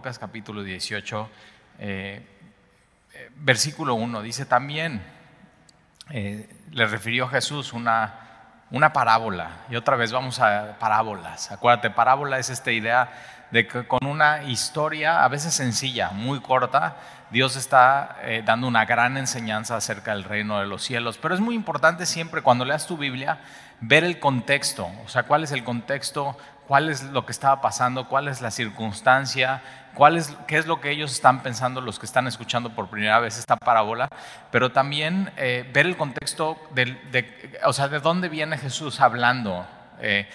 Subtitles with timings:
[0.00, 1.30] Capítulo 18,
[1.78, 2.26] eh,
[3.12, 5.02] eh, versículo 1, dice también,
[6.08, 11.52] eh, le refirió Jesús una, una parábola, y otra vez vamos a parábolas.
[11.52, 13.10] Acuérdate, parábola es esta idea
[13.50, 16.96] de que con una historia, a veces sencilla, muy corta,
[17.30, 21.18] Dios está eh, dando una gran enseñanza acerca del reino de los cielos.
[21.18, 23.38] Pero es muy importante siempre cuando leas tu Biblia
[23.80, 26.36] ver el contexto, o sea, cuál es el contexto,
[26.66, 29.62] cuál es lo que estaba pasando, cuál es la circunstancia,
[29.94, 33.18] cuál es, qué es lo que ellos están pensando los que están escuchando por primera
[33.20, 34.08] vez esta parábola,
[34.50, 39.66] pero también eh, ver el contexto de, o sea, de dónde viene Jesús hablando.
[40.00, 40.28] Eh,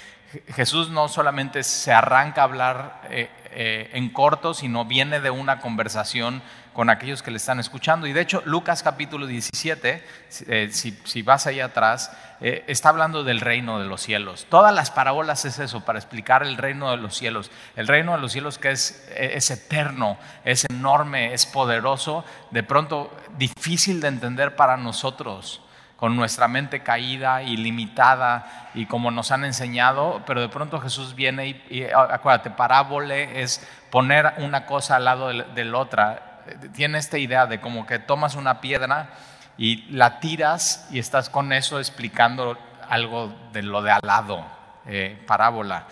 [0.53, 5.59] Jesús no solamente se arranca a hablar eh, eh, en corto, sino viene de una
[5.59, 6.41] conversación
[6.73, 8.05] con aquellos que le están escuchando.
[8.07, 10.03] Y de hecho, Lucas capítulo 17,
[10.47, 12.11] eh, si, vas ahí atrás,
[12.41, 14.45] está hablando del reino de los cielos.
[14.49, 17.49] Todas las parábolas es eso, para explicar el reino de los cielos.
[17.77, 23.15] El reino de los cielos que es, es eterno, es enorme, es poderoso, de pronto
[23.37, 25.64] difícil de entender para nosotros
[25.95, 31.15] con nuestra mente caída y limitada y como nos han enseñado, pero de pronto Jesús
[31.15, 36.41] viene y, acuérdate, parábole es poner una cosa al lado de, la otra.
[36.73, 39.09] Tiene esta idea de como que tomas una piedra
[39.57, 42.57] y la tiras y estás con eso explicando
[42.89, 44.45] algo de lo de al lado,
[44.85, 45.87] eh, parábola.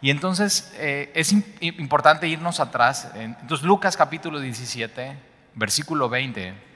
[0.00, 3.10] Y entonces eh, es importante irnos atrás.
[3.16, 5.18] Entonces Lucas capítulo 17,
[5.56, 6.68] versículo 20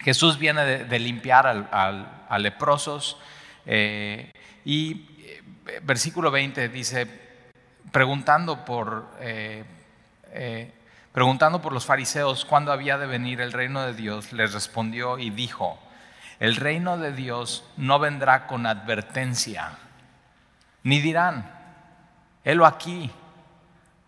[0.00, 1.46] Jesús viene de, limpiar
[2.30, 3.18] a leprosos
[3.66, 4.32] eh,
[4.64, 5.06] y
[5.66, 7.06] eh, versículo 20 dice,
[7.92, 9.64] preguntando por, eh,
[11.12, 15.30] preguntando por los fariseos cuándo había de venir el reino de Dios, les respondió y
[15.30, 15.78] dijo,
[16.38, 19.72] el reino de Dios no vendrá con advertencia,
[20.84, 21.50] ni dirán,
[22.44, 23.10] helo aquí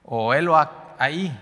[0.04, 0.56] o helo
[0.98, 1.36] ahí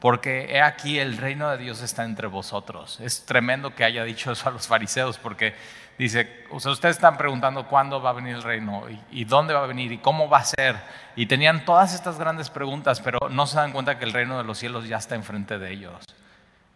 [0.00, 2.98] porque he aquí el reino de Dios está entre vosotros.
[3.00, 5.54] Es tremendo que haya dicho eso a los fariseos, porque
[5.98, 9.92] dice, ustedes están preguntando cuándo va a venir el reino y, dónde va a venir
[9.92, 10.76] y cómo va a ser.
[11.16, 14.44] Y tenían todas estas grandes preguntas, pero no se dan cuenta que el reino de
[14.44, 16.02] los cielos ya está enfrente de ellos,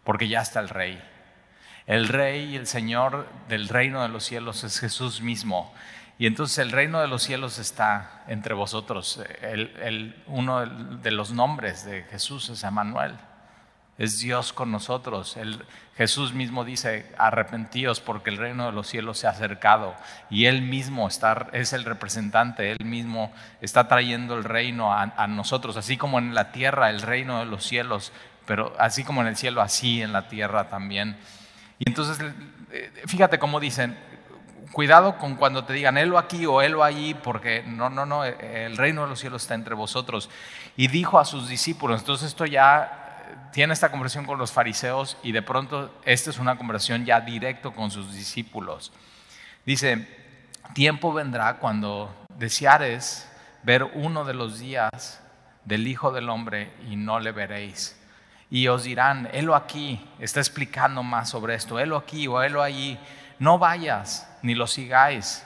[0.03, 1.03] porque ya está el rey.
[1.87, 5.73] El rey y el Señor del reino de los cielos es Jesús mismo.
[6.17, 9.21] Y entonces el reino de los cielos está entre vosotros.
[9.41, 13.15] El, uno de los nombres de Jesús es Emmanuel.
[13.97, 15.35] Es Dios con nosotros.
[15.35, 15.65] El,
[15.97, 19.95] Jesús mismo dice, arrepentíos porque el reino de los cielos se ha acercado.
[20.29, 25.77] Y Él mismo es el representante, Él mismo está trayendo el reino a, a nosotros.
[25.77, 28.11] Así como en la tierra el reino de los cielos,
[28.45, 31.17] pero así como en el cielo, así en la tierra también.
[31.79, 32.19] Y entonces,
[32.71, 33.97] eh, fíjate cómo dicen,
[34.71, 38.77] cuidado con cuando te digan helo aquí o helo allí, porque no, no, no, el
[38.77, 40.29] reino de los cielos está entre vosotros.
[40.75, 43.05] Y dijo a sus discípulos, entonces esto ya
[43.51, 47.73] tiene esta conversación con los fariseos y de pronto esta es una conversación ya directo
[47.73, 48.91] con sus discípulos.
[49.65, 50.07] Dice,
[50.73, 53.29] tiempo vendrá cuando deseares
[53.63, 55.21] ver uno de los días
[55.63, 57.99] del Hijo del Hombre y no le veréis.
[58.51, 62.99] Y os dirán, helo aquí, está explicando más sobre esto, helo aquí o helo allí
[63.39, 65.45] no vayas ni lo sigáis,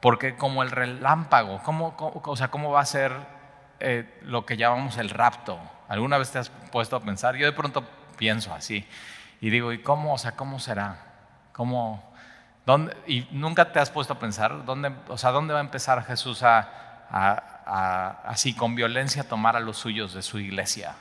[0.00, 3.12] porque como el relámpago, ¿cómo, o sea, ¿cómo va a ser
[3.80, 5.58] eh, lo que llamamos el rapto?
[5.88, 7.36] ¿Alguna vez te has puesto a pensar?
[7.36, 7.84] Yo de pronto
[8.16, 8.86] pienso así
[9.40, 10.98] y digo, ¿y cómo, o sea, cómo será?
[11.52, 12.12] ¿Cómo,
[12.66, 16.04] dónde, y nunca te has puesto a pensar, ¿dónde, o sea, ¿dónde va a empezar
[16.04, 16.84] Jesús a,
[18.24, 20.94] así con violencia tomar a los suyos de su iglesia?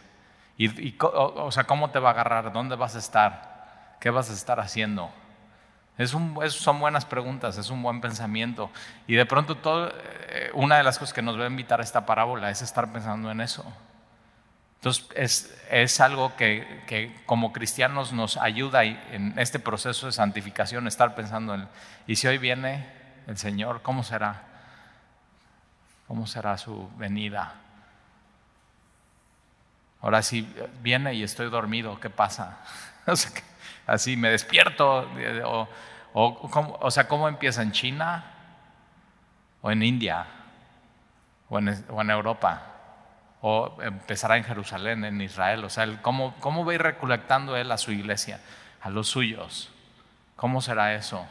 [0.58, 2.52] Y, o sea, ¿cómo te va a agarrar?
[2.52, 3.96] ¿Dónde vas a estar?
[4.00, 5.12] ¿Qué vas a estar haciendo?
[6.06, 8.70] Son buenas preguntas, es un buen pensamiento.
[9.08, 9.58] Y de pronto
[10.30, 12.92] eh, una de las cosas que nos va a invitar a esta parábola es estar
[12.92, 13.66] pensando en eso.
[14.76, 21.56] Entonces es, algo que, como cristianos nos ayuda en este proceso de santificación, estar pensando
[21.56, 21.68] en,
[22.06, 22.88] ¿y si hoy viene
[23.26, 23.82] el Señor?
[23.82, 24.44] ¿Cómo será?
[26.08, 27.56] ¿Cómo será su venida?
[30.02, 30.48] Ahora si
[30.82, 32.60] viene y estoy dormido, ¿qué pasa?
[33.88, 35.10] así me despierto,
[35.46, 35.68] o,
[36.14, 38.26] o, sea, ¿cómo empieza en China
[39.62, 40.26] o en India
[41.50, 42.62] o en, Europa?
[43.42, 45.64] O empezará en Jerusalén, en Israel.
[45.64, 48.42] O sea, ¿cómo, ¿cómo va a ir recolectando él a su iglesia,
[48.82, 49.72] a los suyos?
[50.36, 51.26] ¿Cómo será eso?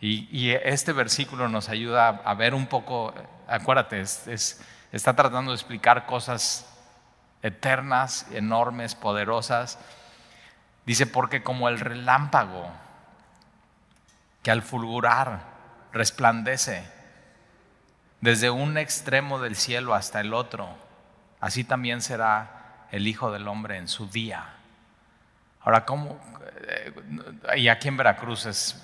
[0.00, 3.12] Y, este versículo nos ayuda a, ver un poco,
[3.46, 6.66] acuérdate, está tratando de explicar cosas
[7.42, 9.78] eternas, enormes, poderosas
[10.90, 12.68] Dice, porque como el relámpago
[14.42, 15.44] que al fulgurar
[15.92, 16.82] resplandece
[18.20, 20.68] desde un extremo del cielo hasta el otro,
[21.40, 24.54] así también será el Hijo del Hombre en su día.
[25.60, 26.18] Ahora, ¿cómo?
[26.66, 26.92] Eh,
[27.58, 28.74] y aquí en Veracruz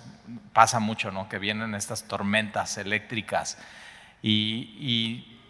[0.53, 1.29] pasa mucho, ¿no?
[1.29, 3.59] Que vienen estas tormentas eléctricas.
[4.23, 5.41] Y,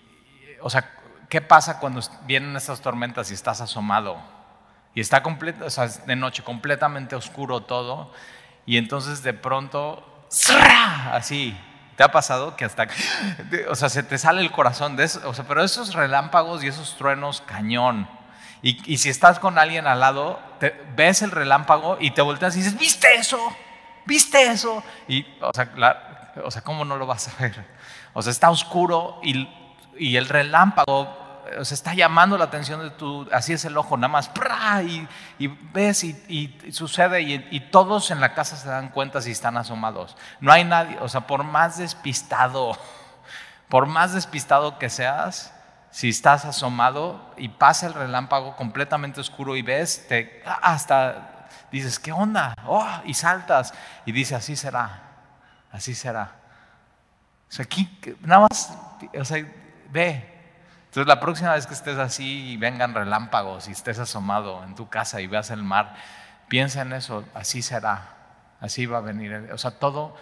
[0.63, 0.91] o sea,
[1.29, 4.36] ¿qué pasa cuando vienen estas tormentas y estás asomado?
[4.97, 8.11] Y está completo, o sea, de noche completamente oscuro todo.
[8.65, 10.05] Y entonces de pronto,
[11.13, 11.57] así,
[11.97, 12.87] ¿Te ha pasado que hasta,
[13.71, 15.21] o sea, se te sale el corazón de eso?
[15.25, 18.07] O sea, pero esos relámpagos y esos truenos cañón.
[18.63, 20.41] Y, si estás con alguien al lado,
[20.97, 23.39] ves el relámpago y te volteas y dices, ¿viste eso?
[24.05, 24.83] ¿Viste eso?
[25.09, 25.71] Y, o sea,
[26.45, 27.65] o sea ¿cómo no lo vas a ver?
[28.13, 29.49] O sea, está oscuro y,
[29.99, 31.17] y el relámpago
[31.63, 34.31] se está llamando la atención de tu, así es el ojo, nada más,
[34.85, 35.09] y,
[35.39, 40.17] y, ves y, sucede y, todos en la casa se dan cuenta si están asomados.
[40.41, 42.77] No hay nadie, o sea, por más despistado,
[43.69, 45.53] por más despistado que seas,
[45.91, 52.13] si estás asomado y pasa el relámpago completamente oscuro y ves, te, hasta dices, ¿qué
[52.13, 52.55] onda?
[52.67, 53.73] Oh, y saltas
[54.05, 55.03] y dice, así será,
[55.73, 56.33] así será.
[57.49, 57.89] O sea, aquí,
[58.21, 58.77] nada más,
[59.19, 59.47] o sea,
[59.91, 60.36] ve,
[60.97, 64.89] entonces la próxima vez que estés así y vengan relámpagos y estés asomado en tu
[64.89, 65.95] casa y veas el mar,
[66.49, 68.15] piensa en eso, así será,
[68.63, 69.51] así va a venir.
[69.53, 70.17] O sea, todo,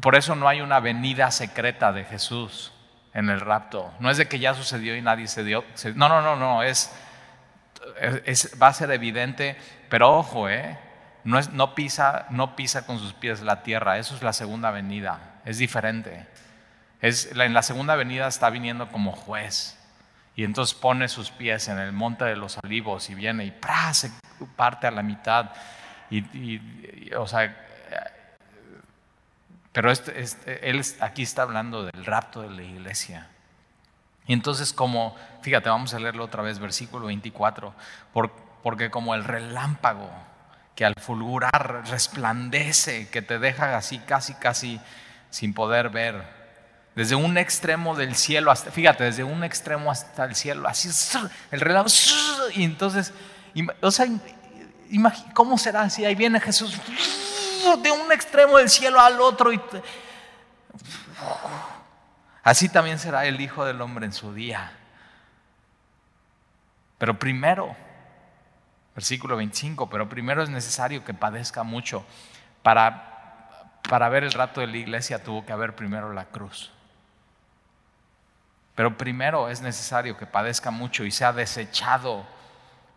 [0.00, 2.72] por eso no hay una venida secreta de Jesús
[3.14, 3.94] en el rapto.
[4.00, 5.64] No es de que ya sucedió y nadie se dio.
[5.94, 6.90] no, no, no, no, es,
[8.60, 9.56] va a ser evidente,
[9.88, 10.80] pero ojo, ¿eh?
[11.22, 14.72] No, es, no, pisa, no pisa con sus pies la tierra, eso es la segunda
[14.72, 16.26] venida, es diferente.
[17.00, 19.78] Es, en la segunda venida está viniendo como juez.
[20.34, 23.92] Y entonces pone sus pies en el monte de los olivos y viene y ¡pra!
[23.92, 24.10] se
[24.56, 25.50] parte a la mitad.
[26.10, 26.60] Y,
[27.14, 27.56] o sea,
[29.72, 33.28] pero este, este, él aquí está hablando del rapto de la iglesia.
[34.26, 37.74] Y entonces como, fíjate, vamos a leerlo otra vez, versículo 24,
[38.62, 40.10] porque como el relámpago
[40.76, 44.80] que al fulgurar resplandece, que te deja así casi, casi
[45.30, 46.41] sin poder ver,
[46.94, 50.90] desde un extremo del cielo hasta, fíjate, desde un extremo hasta el cielo, así
[51.50, 51.86] el reloj,
[52.54, 53.12] y entonces,
[53.80, 54.06] o sea,
[55.32, 56.78] ¿cómo será si ahí viene Jesús
[57.82, 59.52] de un extremo del cielo al otro?
[59.52, 59.60] Y,
[62.42, 64.72] así también será el Hijo del Hombre en su día.
[66.98, 67.74] Pero primero,
[68.94, 72.04] versículo 25, pero primero es necesario que padezca mucho.
[72.62, 76.70] Para, para ver el rato de la iglesia tuvo que haber primero la cruz.
[78.74, 82.24] Pero primero es necesario que padezca mucho y sea desechado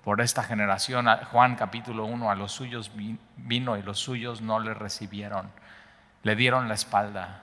[0.03, 1.07] por esta generación.
[1.31, 2.91] Juan capítulo 1, a los suyos
[3.35, 5.51] vino y los suyos no le recibieron.
[6.23, 7.41] Le dieron la espalda.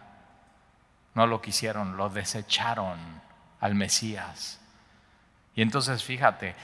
[1.14, 2.98] No lo quisieron, lo desecharon
[3.60, 4.60] al Mesías.
[5.54, 6.54] Y entonces fíjate,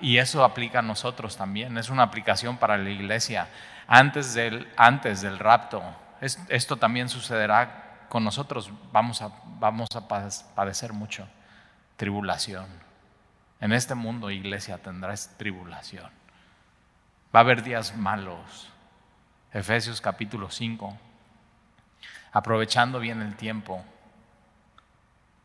[0.00, 3.48] y eso aplica a nosotros también, es una aplicación para la iglesia.
[3.86, 5.82] Antes del, antes del rapto,
[6.20, 11.26] esto también sucederá con nosotros vamos a, vamos a padecer mucho
[11.96, 12.66] tribulación.
[13.60, 16.10] En este mundo, iglesia, tendrás tribulación.
[17.34, 18.68] Va a haber días malos.
[19.52, 20.96] Efesios capítulo 5.
[22.32, 23.82] Aprovechando bien el tiempo,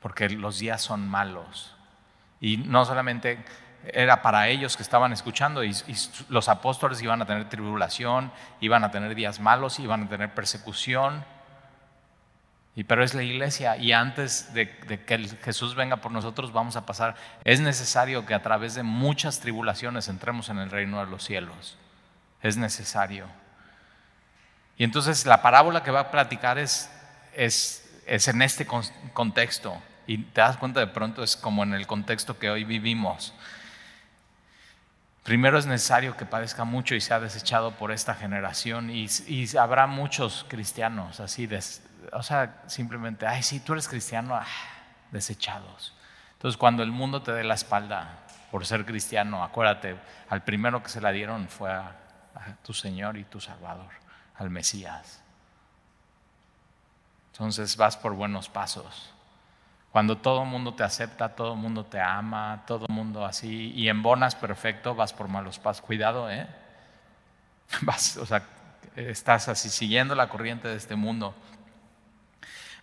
[0.02, 1.76] porque los días son malos.
[2.42, 3.44] Y no solamente
[3.86, 5.74] era para ellos que estaban escuchando, y,
[6.30, 11.24] los apóstoles iban a tener tribulación, iban a tener días malos, iban a tener persecución
[12.76, 16.86] y pero es la iglesia y antes de, que Jesús venga por nosotros vamos a
[16.86, 21.24] pasar, es necesario que a través de muchas tribulaciones entremos en el reino de los
[21.24, 21.78] cielos.
[22.42, 23.28] Es necesario.
[24.78, 26.90] Y entonces la parábola que va a platicar es,
[27.36, 28.66] es, es en este
[29.14, 29.82] contexto.
[30.08, 33.34] Y te das cuenta de pronto es como en el contexto que hoy vivimos.
[35.24, 39.08] Primero es necesario que padezca mucho y sea desechado por esta generación y,
[39.56, 44.46] habrá muchos cristianos así des, o sea, simplemente, ay, sí, tú eres cristiano, ah,
[45.12, 45.94] desechados.
[46.34, 49.96] Entonces, cuando el mundo te dé la espalda por ser cristiano, acuérdate,
[50.30, 51.98] al primero que se la dieron fue a,
[52.64, 53.92] tu Señor y tu Salvador,
[54.36, 55.22] al Mesías.
[57.32, 59.14] Entonces vas por buenos pasos.
[59.92, 63.72] Cuando todo el mundo te acepta, todo el mundo te ama, todo el mundo así,
[63.76, 65.82] y embonas perfecto, vas por malos pasos.
[65.86, 66.48] Cuidado, ¿eh?
[67.82, 68.44] Vas, o sea,
[68.96, 71.36] estás así siguiendo la corriente de este mundo.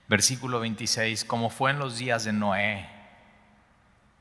[0.08, 2.88] Versículo 26, como fue en los días de Noé.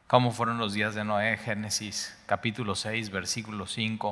[0.07, 1.37] ¿Cómo fueron los días de Noé?
[1.37, 4.11] Génesis capítulo 6, versículo 5.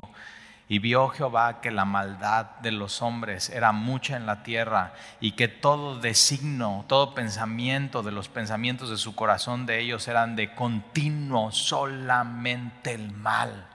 [0.70, 5.34] Y vio Jehová que la maldad de los hombres era mucha en la tierra y
[5.34, 10.56] que todo designo, todo pensamiento de los pensamientos de su corazón de ellos eran de
[10.56, 13.68] continuo solamente el mal.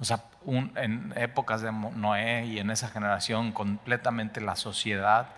[0.00, 5.28] O sea, en épocas de Noé y en esa generación completamente la sociedad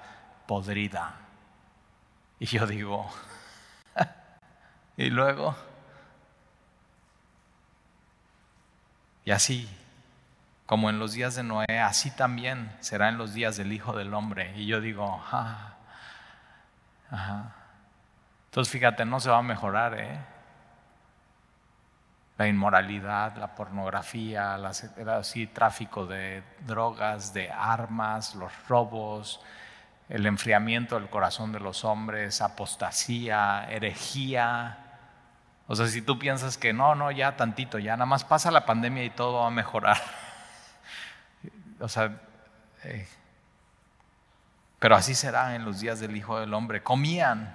[0.47, 1.24] podrida.
[2.45, 3.11] Y yo digo,
[4.99, 5.57] y luego,
[9.25, 9.67] y así
[10.67, 14.13] como en los días de Noé, así también será en los días del Hijo del
[14.13, 14.53] Hombre.
[14.59, 15.77] Y yo digo, ajá,
[17.11, 17.55] ajá.
[18.51, 20.19] Entonces fíjate, no se va a mejorar, ¿eh?
[22.37, 29.41] La inmoralidad, la pornografía, el tráfico de drogas, de armas, los robos,
[30.09, 34.79] el enfriamiento del corazón de los hombres, apostasía, herejía.
[35.67, 38.67] O sea, si tú piensas que no, no, ya tantito, ya nada más pasa la
[38.67, 39.97] pandemia y todo va a mejorar
[41.81, 42.17] o sea,
[42.85, 43.07] eh,
[44.79, 46.83] pero así será en los días del Hijo del Hombre.
[46.83, 47.55] Comían,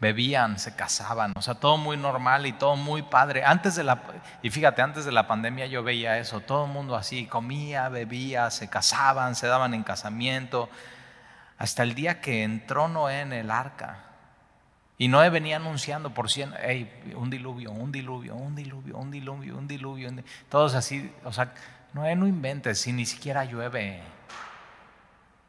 [0.00, 3.44] bebían, se casaban, o sea, todo muy normal y todo muy padre.
[3.44, 4.02] Antes de la,
[4.42, 8.50] y fíjate, antes de la pandemia yo veía eso, todo el mundo así, comía, bebía,
[8.50, 10.68] se casaban, se daban en casamiento,
[11.58, 14.04] hasta el día que entró Noé en el arca.
[14.96, 19.56] Y Noé venía anunciando por cien, hey, un diluvio, un diluvio, un diluvio, un diluvio,
[19.56, 21.52] un diluvio, un todos así, o sea,
[21.92, 24.00] no, no inventes, si ni siquiera llueve.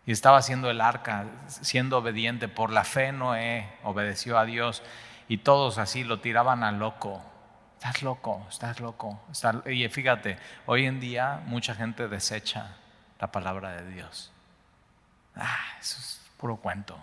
[0.05, 2.47] Y estaba haciendo el arca, siendo obediente.
[2.47, 4.81] Por la fe Noé obedeció a Dios
[5.27, 7.21] y todos así lo tiraban a loco.
[7.75, 9.21] Estás loco, estás loco.
[9.67, 12.75] Y fíjate, hoy en día mucha gente desecha
[13.19, 14.31] la palabra de Dios.
[15.35, 16.97] Ah, eso es puro cuento.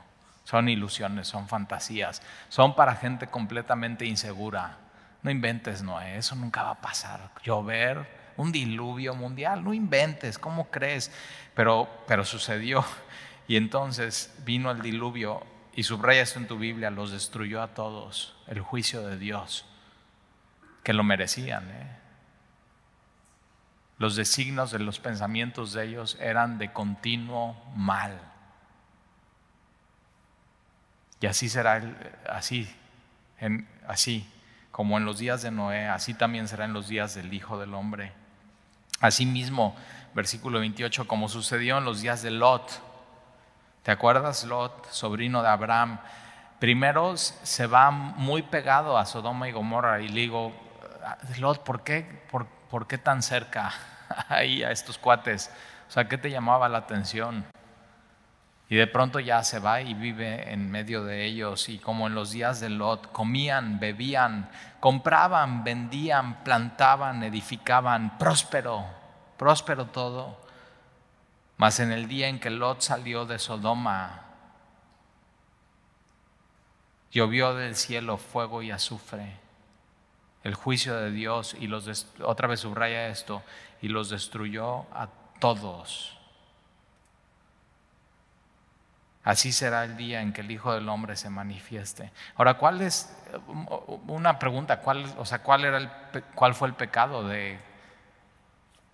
[0.45, 2.23] Son ilusiones, son fantasías.
[2.49, 4.79] Son para gente completamente insegura.
[5.23, 7.31] No inventes, Noé, eso nunca va a pasar.
[7.43, 8.07] Llover,
[8.37, 11.11] un diluvio mundial, no inventes, ¿cómo crees?
[11.55, 12.85] Pero, pero sucedió.
[13.49, 18.61] Y entonces vino el diluvio, y subraya en tu Biblia, los destruyó a todos, el
[18.61, 19.67] juicio de Dios,
[20.83, 21.71] que lo merecían.
[21.71, 21.97] ¿eh?
[23.99, 28.21] Los designos de los pensamientos de ellos eran de continuo mal.
[31.21, 31.83] Y así será,
[32.29, 32.69] así,
[33.39, 34.29] en, así
[34.71, 37.73] como en los días de Noé, así también será en los días del Hijo del
[37.73, 38.13] Hombre.
[39.01, 39.75] Asimismo,
[40.15, 42.83] versículo 28, como sucedió en los días de Lot.
[43.83, 45.99] ¿Te acuerdas, Lot, sobrino de Abraham?
[46.59, 50.53] Primero se va muy pegado a Sodoma y Gomorra y le digo,
[51.39, 52.47] Lot, ¿por qué, por,
[52.87, 53.73] qué tan cerca
[54.29, 55.51] ahí a estos cuates?
[55.89, 57.45] O sea, ¿qué te llamaba la atención?
[58.69, 62.17] Y de pronto ya se va y vive en medio de ellos y como en
[62.17, 68.85] los días de Lot, comían, bebían, compraban, vendían, plantaban, edificaban, próspero,
[69.37, 70.37] próspero todo.
[71.59, 74.25] Mas en el día en que Lot salió de Sodoma,
[77.13, 79.39] llovió del cielo fuego y azufre,
[80.47, 83.43] el juicio de Dios y los otra vez subraya esto
[83.83, 85.09] y los destruyó a
[85.41, 86.17] todos.
[89.25, 92.13] Así será el día en que el Hijo del Hombre se manifieste.
[92.37, 93.13] Ahora, ¿cuál es
[94.07, 94.79] una pregunta?
[94.79, 95.91] ¿Cuál, o sea, cuál era el,
[96.37, 97.59] cuál fue el pecado de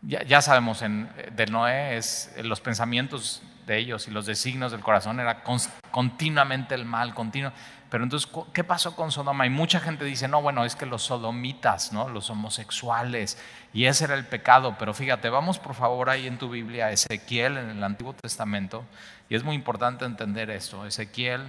[0.01, 5.21] ya, sabemos en, de Noé es los pensamientos de ellos y los designios del corazón
[5.21, 5.45] era
[5.91, 7.53] continuamente el mal, continuo.
[7.93, 9.45] Pero entonces, ¿qué pasó con Sodoma?
[9.45, 12.09] Y mucha gente dice, no, bueno, es que los sodomitas, ¿no?
[12.09, 13.37] los homosexuales,
[13.75, 14.77] y ese era el pecado.
[14.79, 18.87] Pero fíjate, vamos por favor ahí en tu Biblia, Ezequiel en el Antiguo Testamento,
[19.29, 20.87] y es muy importante entender esto.
[20.87, 21.43] Ezequiel,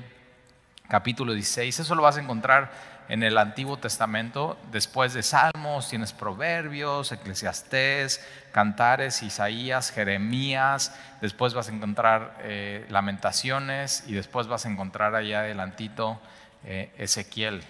[0.90, 2.74] capítulo 16, eso lo vas a encontrar
[3.10, 11.70] en el Antiguo Testamento, después de Salmos, tienes Proverbios, Eclesiastés, Cantares, Isaías, Jeremías, después vas
[11.70, 16.20] a encontrar eh, Lamentaciones y después vas a encontrar allá adelantito
[16.66, 17.64] eh, Ezequiel.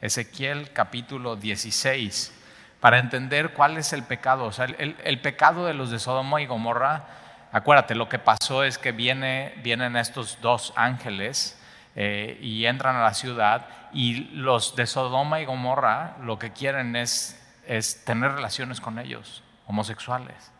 [0.00, 2.32] Ezequiel capítulo 16,
[2.80, 4.44] para entender cuál es el pecado.
[4.44, 7.06] O sea, el, pecado de los de Sodoma y Gomorra,
[7.50, 11.55] acuérdate, lo que pasó es que viene, vienen estos dos ángeles
[11.98, 16.94] eh, y entran a la ciudad y los de Sodoma y Gomorra lo que quieren
[16.94, 20.52] es, es tener relaciones con ellos homosexuales.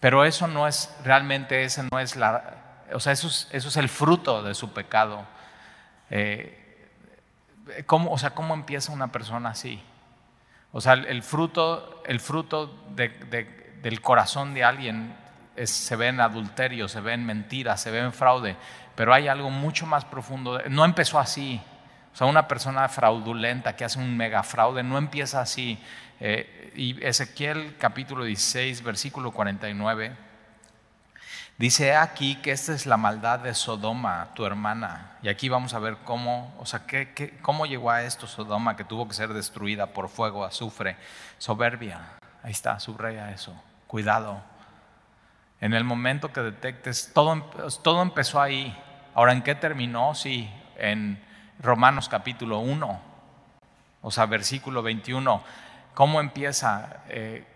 [0.00, 3.76] Pero eso no es realmente, ese no es la, o sea, eso es, eso es
[3.76, 5.24] el fruto de su pecado.
[6.10, 6.60] Eh,
[7.86, 9.80] ¿cómo, o sea, ¿cómo empieza una persona así?
[10.72, 15.14] O sea, el fruto, el fruto del corazón de alguien
[15.62, 18.56] se ve en adulterio, se ve en mentira, se ve en fraude,
[18.94, 20.60] pero hay algo mucho más profundo.
[20.68, 21.60] No empezó así.
[22.12, 25.78] O sea, una persona fraudulenta que hace un mega fraude no empieza así.
[26.20, 30.16] Eh, y Ezequiel capítulo 16, versículo 49,
[31.58, 35.18] dice aquí que esta es la maldad de Sodoma, tu hermana.
[35.22, 38.84] Y aquí vamos a ver cómo, o sea, qué, cómo llegó a esto Sodoma, que
[38.84, 40.96] tuvo que ser destruida por fuego, azufre,
[41.38, 42.00] soberbia.
[42.44, 43.60] Ahí está, subraya eso.
[43.88, 44.40] Cuidado.
[45.60, 47.42] En el momento que detectes, todo,
[47.82, 48.76] todo empezó ahí.
[49.14, 50.14] Ahora, ¿en qué terminó?
[50.14, 51.22] Sí, en
[51.60, 53.00] Romanos capítulo 1,
[54.02, 55.42] o sea, versículo 21.
[55.94, 57.04] ¿Cómo empieza?
[57.08, 57.46] Eh,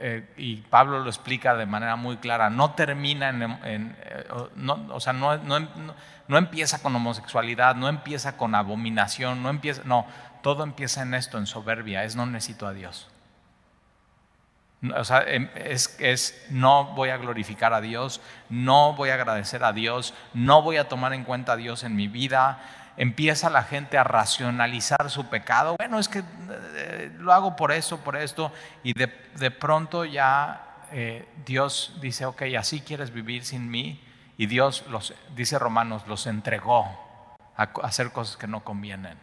[0.00, 4.26] eh, y Pablo lo explica de manera muy clara, no termina en, eh,
[4.90, 10.06] o sea, no, no, empieza con homosexualidad, no empieza con abominación, no empieza, no,
[10.42, 13.08] todo empieza en esto, en soberbia, es no necesito a Dios.
[14.96, 19.72] O sea, em, es, no voy a glorificar a Dios, no voy a agradecer a
[19.72, 22.62] Dios, no voy a tomar en cuenta a Dios en mi vida.
[22.96, 25.76] Empieza la gente a racionalizar su pecado.
[25.78, 26.22] Bueno, es que
[26.76, 28.52] eh, lo hago por eso, por esto.
[28.84, 29.06] Y de,
[29.36, 34.00] de pronto ya eh, Dios dice, ok, así quieres vivir sin mí.
[34.36, 36.86] Y Dios, los, dice Romanos, los entregó
[37.56, 39.18] a hacer cosas que no convienen.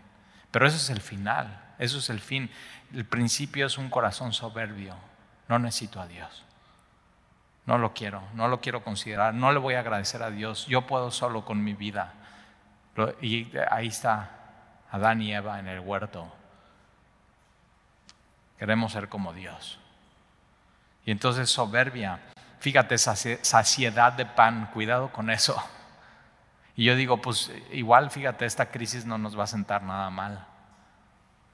[0.51, 2.50] Pero eso es el final, eso es el fin.
[2.93, 4.95] El principio es un corazón soberbio
[5.48, 6.44] no necesito a Dios.
[7.66, 10.68] No lo quiero, no lo quiero considerar, no le voy a agradecer a Dios.
[10.68, 12.14] Yo puedo solo con mi vida.
[13.22, 14.30] Y ahí está
[14.92, 16.32] Adán y Eva en el huerto.
[18.60, 19.80] Queremos ser como Dios.
[21.06, 22.20] Y entonces soberbia,
[22.60, 25.62] fíjate, saciedad de pan, cuidado con eso.
[26.75, 30.46] Y yo digo, pues igual, fíjate, esta crisis no nos va a sentar nada mal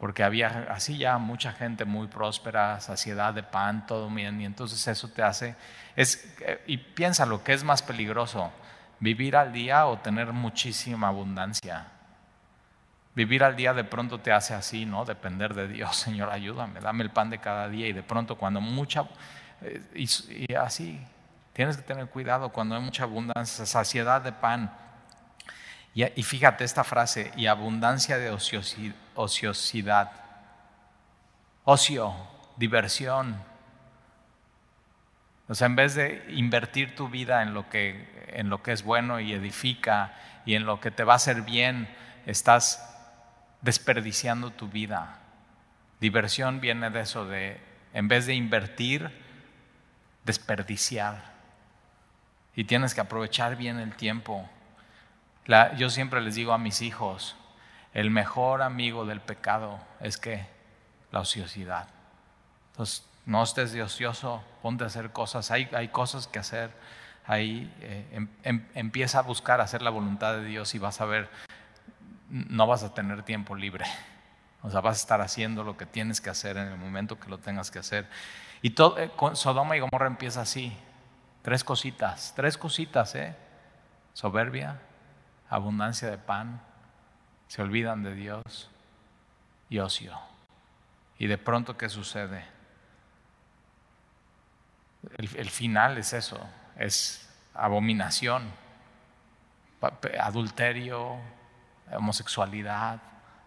[0.01, 4.87] porque había así ya mucha gente muy próspera, saciedad de pan, todo bien, y entonces
[4.87, 5.55] eso te hace,
[5.95, 8.51] es, y piensa lo que es más peligroso,
[8.99, 11.85] vivir al día o tener muchísima abundancia.
[13.13, 15.05] Vivir al día de pronto te hace así, ¿no?
[15.05, 18.59] Depender de Dios, Señor, ayúdame, dame el pan de cada día, y de pronto cuando
[18.59, 19.05] mucha,
[19.61, 20.99] eh, y así,
[21.53, 24.73] tienes que tener cuidado cuando hay mucha abundancia, saciedad de pan,
[25.93, 28.31] y, fíjate esta frase, y abundancia de
[29.15, 30.11] ociosidad.
[31.63, 32.15] Ocio,
[32.55, 33.43] diversión.
[35.49, 38.83] O sea, en vez de invertir tu vida en lo que, en lo que es
[38.83, 40.13] bueno y edifica
[40.45, 41.93] y en lo que te va a hacer bien,
[42.25, 42.87] estás
[43.61, 45.19] desperdiciando tu vida.
[45.99, 47.59] Diversión viene de eso, de
[47.93, 49.11] en vez de invertir,
[50.23, 51.31] desperdiciar.
[52.55, 54.49] Y tienes que aprovechar bien el tiempo
[55.77, 57.35] yo siempre les digo a mis hijos,
[57.93, 60.45] el mejor amigo del pecado es que
[61.11, 61.87] la ociosidad.
[62.71, 65.51] Entonces, no estés de ocioso, ponte a hacer cosas.
[65.51, 66.71] Hay, hay cosas que hacer.
[67.25, 71.05] Ahí eh, em, em, empieza a buscar hacer la voluntad de Dios y vas a
[71.05, 71.29] ver,
[72.29, 73.85] no vas a tener tiempo libre.
[74.63, 77.29] O sea, vas a estar haciendo lo que tienes que hacer en el momento que
[77.29, 78.07] lo tengas que hacer.
[78.61, 80.75] Y todo, eh, Sodoma y Gomorra empieza así.
[81.41, 83.35] Tres cositas, tres cositas, ¿eh?
[84.13, 84.79] Soberbia,
[85.51, 86.61] abundancia de pan,
[87.47, 88.71] se olvidan de Dios
[89.69, 90.17] y ocio.
[91.19, 92.45] Y de pronto, ¿qué sucede?
[95.17, 96.39] El, final es eso,
[96.77, 98.49] es abominación,
[100.19, 101.17] adulterio,
[101.91, 103.01] homosexualidad,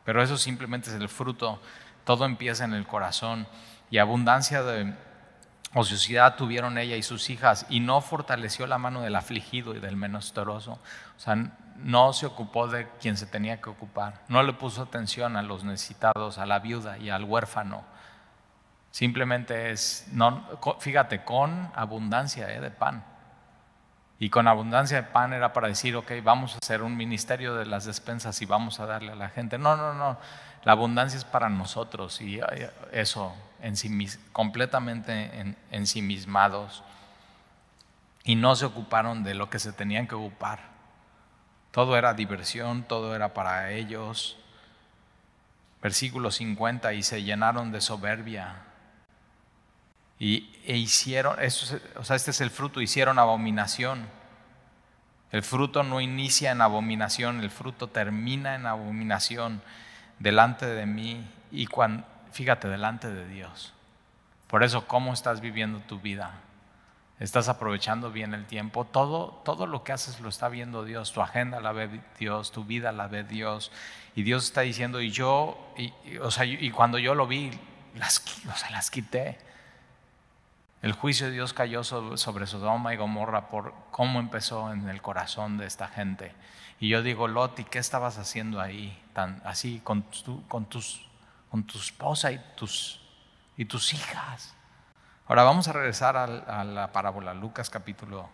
[0.04, 1.62] pero eso simplemente es el fruto,
[2.04, 3.46] todo empieza en el corazón
[3.90, 4.94] y abundancia de
[5.74, 9.96] ociosidad tuvieron ella y sus hijas y no fortaleció la mano del afligido y del
[9.96, 10.72] menesteroso.
[10.72, 11.36] O sea,
[11.76, 15.64] no se ocupó de quien se tenía que ocupar, no le puso atención a los
[15.64, 17.84] necesitados, a la viuda y al huérfano.
[18.90, 20.44] Simplemente es, no,
[20.78, 23.04] fíjate, con abundancia eh, de pan.
[24.20, 27.66] Y con abundancia de pan era para decir, ok, vamos a hacer un ministerio de
[27.66, 29.58] las despensas y vamos a darle a la gente.
[29.58, 30.16] No, no, no.
[30.62, 33.34] La abundancia es para nosotros y eh, eso,
[34.32, 36.82] completamente ensimismados.
[38.24, 40.60] Y no se ocuparon de lo que se tenían que ocupar.
[41.70, 44.38] Todo era diversión, todo era para ellos.
[45.82, 48.62] Versículo 50, y se llenaron de soberbia.
[50.18, 51.36] Y e hicieron,
[51.96, 54.06] o sea, este es el fruto, hicieron abominación.
[55.32, 59.60] El fruto no inicia en abominación, el fruto termina en abominación
[60.20, 63.72] delante de mí y cuando, fíjate, delante de Dios.
[64.48, 66.40] Por eso, ¿cómo estás viviendo tu vida?
[67.20, 71.22] estás aprovechando bien el tiempo, todo, todo lo que haces lo está viendo Dios, tu
[71.22, 73.70] agenda la ve Dios, tu vida la ve Dios,
[74.16, 77.52] y Dios está diciendo, y yo, y, o sea, y cuando yo lo vi,
[77.94, 79.38] las, o sea, las quité.
[80.82, 85.56] El juicio de Dios cayó sobre Sodoma y Gomorra por cómo empezó en el corazón
[85.56, 86.32] de esta gente.
[86.78, 89.00] Y yo digo, Loti, ¿qué estabas haciendo ahí?
[89.14, 90.04] Tan, así, con
[90.48, 91.06] con, tus,
[91.54, 93.00] con tu esposa y tus,
[93.56, 94.56] y tus hijas.
[95.28, 98.28] Ahora vamos a regresar a, a la parábola, Lucas capítulo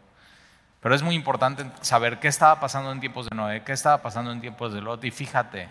[0.80, 4.32] pero es muy importante saber qué estaba pasando en tiempos de Noé, qué estaba pasando
[4.32, 5.04] en tiempos de Lot.
[5.04, 5.68] Y fíjate,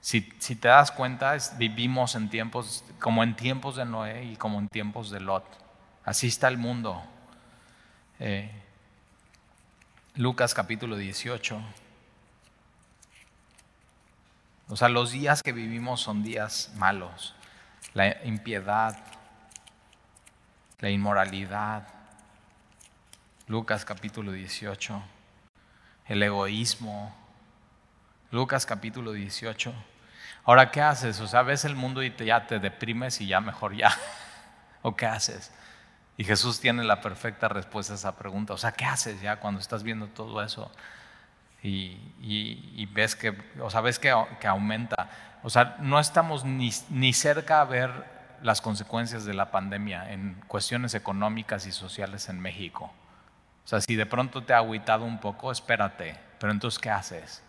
[0.00, 4.68] si, te das cuenta, vivimos en tiempos como en tiempos de Noé y como en
[4.68, 5.44] tiempos de Lot.
[6.04, 7.02] Así está el mundo.
[8.20, 8.52] Eh,
[10.14, 11.60] Lucas capítulo 18.
[14.70, 17.34] O sea, los días que vivimos son días malos.
[17.92, 18.96] La impiedad,
[20.78, 21.88] la inmoralidad,
[23.48, 25.02] Lucas capítulo 18,
[26.06, 27.12] el egoísmo.
[28.30, 29.74] Lucas capítulo 18.
[30.44, 31.18] Ahora, ¿qué haces?
[31.18, 33.90] O sea, ves el mundo y te, ya te deprimes y ya mejor ya.
[34.82, 35.50] ¿O qué haces?
[36.16, 38.52] Y Jesús tiene la perfecta respuesta a esa pregunta.
[38.52, 40.70] O sea, ¿qué haces ya cuando estás viendo todo eso?
[41.62, 45.10] Y, ves que, o sea, ves que, que, aumenta.
[45.42, 47.90] O sea, no estamos ni, ni cerca a ver
[48.42, 52.92] las consecuencias de la pandemia en cuestiones económicas y sociales en México.
[53.64, 56.18] O sea, si de pronto te ha agüitado un poco, espérate.
[56.38, 57.42] Pero entonces, ¿qué haces?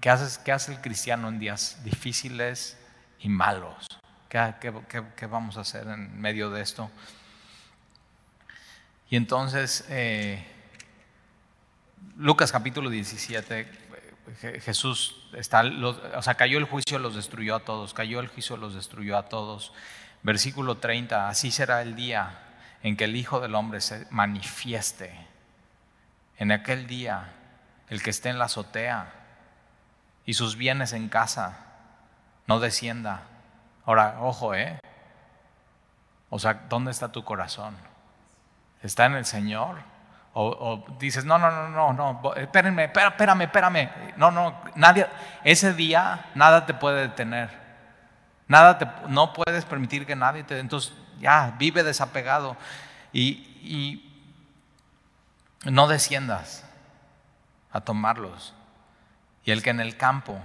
[0.00, 2.78] ¿Qué, haces, qué hace el cristiano en días difíciles
[3.18, 3.88] y malos?
[4.28, 6.90] ¿Qué, vamos a hacer en medio de esto?
[9.10, 10.46] Y entonces, eh,
[12.16, 13.66] Lucas capítulo 17,
[14.60, 15.62] Jesús está,
[16.16, 19.28] o sea, cayó el juicio, los destruyó a todos, cayó el juicio, los destruyó a
[19.28, 19.72] todos.
[20.22, 22.38] Versículo 30, así será el día
[22.82, 25.26] en que el Hijo del Hombre se manifieste.
[26.38, 27.32] En aquel día,
[27.88, 29.12] el que esté en la azotea
[30.24, 31.66] y sus bienes en casa,
[32.46, 33.22] no descienda.
[33.84, 34.78] Ahora, ojo, ¿eh?
[36.30, 37.76] O sea, ¿dónde está tu corazón?
[38.82, 39.91] ¿Está en el Señor?
[40.34, 43.90] O, dices, no, no, no, no, no, espérenme, espérame, espérame.
[44.16, 45.06] No, no, nadie,
[45.44, 47.50] ese día nada te puede detener.
[48.48, 50.58] Nada te, no puedes permitir que nadie te.
[50.58, 52.56] Entonces, ya, vive desapegado
[53.12, 54.08] y,
[55.64, 56.64] no desciendas
[57.70, 58.54] a tomarlos.
[59.44, 60.40] Y el que en el campo,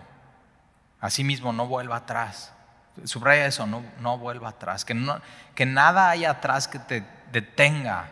[1.00, 2.54] asimismo, no vuelva atrás.
[3.06, 4.84] Subraya eso, no, no vuelva atrás.
[4.84, 5.20] Que, no,
[5.56, 8.10] que nada haya atrás que te detenga.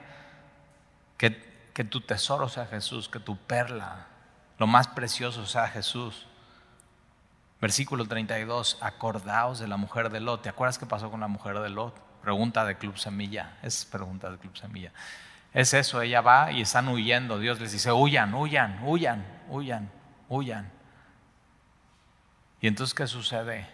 [1.18, 4.08] Que, que tu tesoro sea Jesús, que tu perla,
[4.58, 6.26] lo más precioso sea Jesús.
[7.60, 10.42] Versículo 32, acordaos de la mujer de Lot.
[10.42, 12.00] ¿Te acuerdas qué pasó con la mujer de Lot?
[12.22, 14.94] Pregunta de Club Semilla, es pregunta de Club Semilla.
[15.54, 17.40] Es eso, ella va y están huyendo.
[17.40, 19.92] Dios les dice, huyan, huyan, huyan, huyan,
[20.30, 20.72] huyan.
[22.62, 23.68] Y entonces, ¿qué sucede?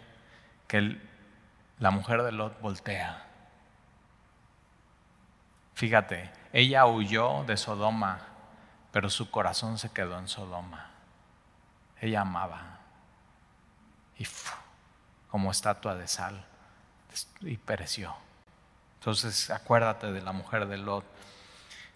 [0.66, 1.00] Que
[1.78, 3.26] la mujer de Lot voltea.
[5.74, 8.20] Fíjate, ella huyó de Sodoma,
[8.92, 10.90] pero su corazón se quedó en Sodoma.
[12.00, 12.78] Ella amaba.
[14.18, 14.26] Y
[15.30, 16.44] como estatua de sal,
[17.40, 18.14] y pereció.
[18.98, 21.04] Entonces acuérdate de la mujer de Lot.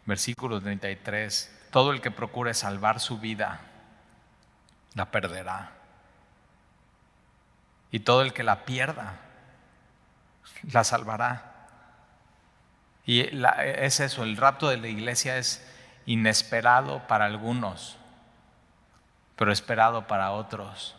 [0.06, 1.68] Versículo 33.
[1.70, 3.60] Todo el que procure salvar su vida,
[4.94, 5.72] la perderá.
[7.90, 9.14] Y todo el que la pierda,
[10.72, 11.55] la salvará.
[13.06, 15.64] Y es eso, el rapto de la iglesia es
[16.06, 17.96] inesperado para algunos,
[19.36, 20.96] pero esperado para otros.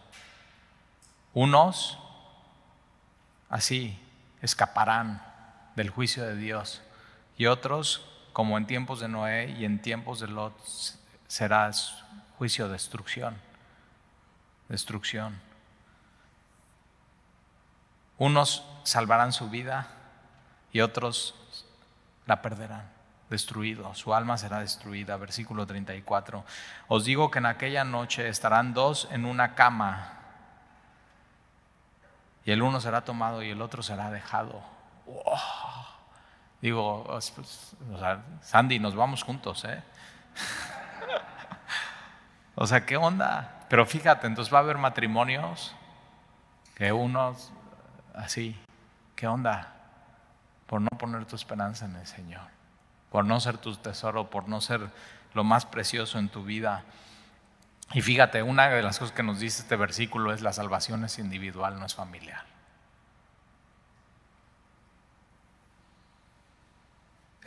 [1.34, 2.00] Unos,
[3.50, 4.00] así,
[4.42, 5.22] escaparán
[5.76, 6.82] del juicio de Dios.
[7.38, 10.58] Y otros, como en tiempos de Noé y en tiempos de Lot,
[11.28, 11.70] será
[12.38, 13.36] juicio, destrucción.
[14.70, 15.40] Destrucción.
[18.18, 19.90] Unos salvarán su vida
[20.72, 21.36] y otros
[22.28, 22.88] la perderán,
[23.30, 23.96] destruido.
[23.96, 25.18] Su alma será destruida.
[25.18, 26.44] Versículo 34.
[26.90, 30.14] Os digo que en aquella noche estarán dos en una cama
[32.46, 34.62] y el uno será tomado y el otro será dejado.
[36.62, 37.04] Digo,
[37.36, 37.76] pues,
[38.42, 39.84] Sandy, nos vamos juntos, ¿eh?
[42.56, 43.66] o sea, ¿qué onda?
[43.70, 45.76] Pero fíjate, entonces va a haber matrimonios
[46.76, 47.52] que unos
[48.16, 48.58] así,
[49.16, 49.77] ¿qué onda?
[50.68, 52.48] Por no poner tu esperanza en el Señor,
[53.10, 54.90] por no ser tu tesoro, por no ser
[55.34, 56.84] lo más precioso en tu vida.
[57.94, 61.20] Y fíjate, una de las cosas que nos dice este versículo es la salvación es
[61.20, 62.44] individual, no es familiar.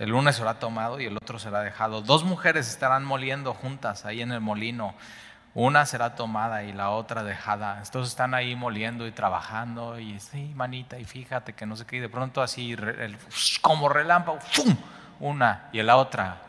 [0.01, 2.01] El uno será tomado y el otro será dejado.
[2.01, 4.95] Dos mujeres estarán moliendo juntas ahí en el molino.
[5.55, 7.81] Una será tomada y la otra dejada.
[7.85, 11.97] Entonces están ahí moliendo y trabajando y sí, manita, y fíjate que no sé qué,
[11.97, 12.77] y de pronto así,
[13.61, 14.77] como relámpago, ¡fum!
[15.21, 16.43] Una y la otra,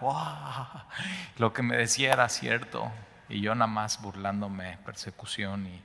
[1.38, 2.90] Lo que me decía era cierto.
[3.28, 5.82] Y yo nada más burlándome, persecución y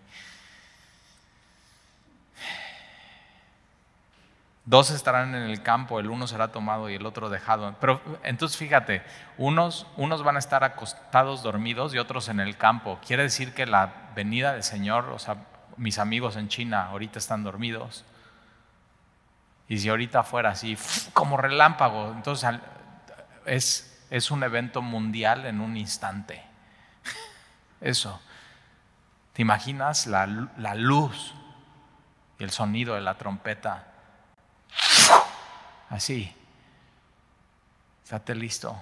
[4.67, 7.77] Dos estarán en el campo, el uno será tomado y el otro dejado.
[7.81, 9.01] Pero entonces fíjate,
[9.39, 12.99] unos, unos van a estar acostados dormidos y otros en el campo.
[13.07, 15.37] Quiere decir que la venida del Señor, o sea,
[15.77, 18.05] mis amigos en China ahorita están dormidos.
[19.69, 20.77] Y si ahorita fuera así,
[21.13, 22.59] como relámpago, entonces
[23.45, 26.43] es, es un evento mundial en un instante.
[27.81, 28.21] Eso.
[29.33, 30.27] ¿Te imaginas la,
[30.57, 31.35] la luz
[32.41, 33.93] y el sonido de la trompeta?
[35.91, 36.35] Así.
[38.05, 38.77] Estate listo.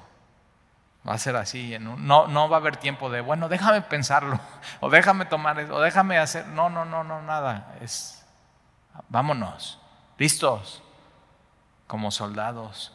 [1.07, 1.77] Va a ser así.
[1.79, 4.41] No, no va a haber tiempo de, bueno, déjame pensarlo,
[4.81, 6.47] o déjame tomar o déjame hacer.
[6.49, 7.77] No, no, no, no, nada.
[7.81, 8.25] Es,
[9.09, 9.79] vámonos,
[10.19, 10.83] listos,
[11.87, 12.93] como soldados.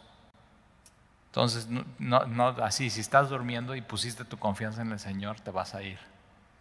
[1.27, 1.67] Entonces,
[1.99, 5.75] no, no, así, si estás durmiendo y pusiste tu confianza en el Señor, te vas
[5.75, 5.99] a ir,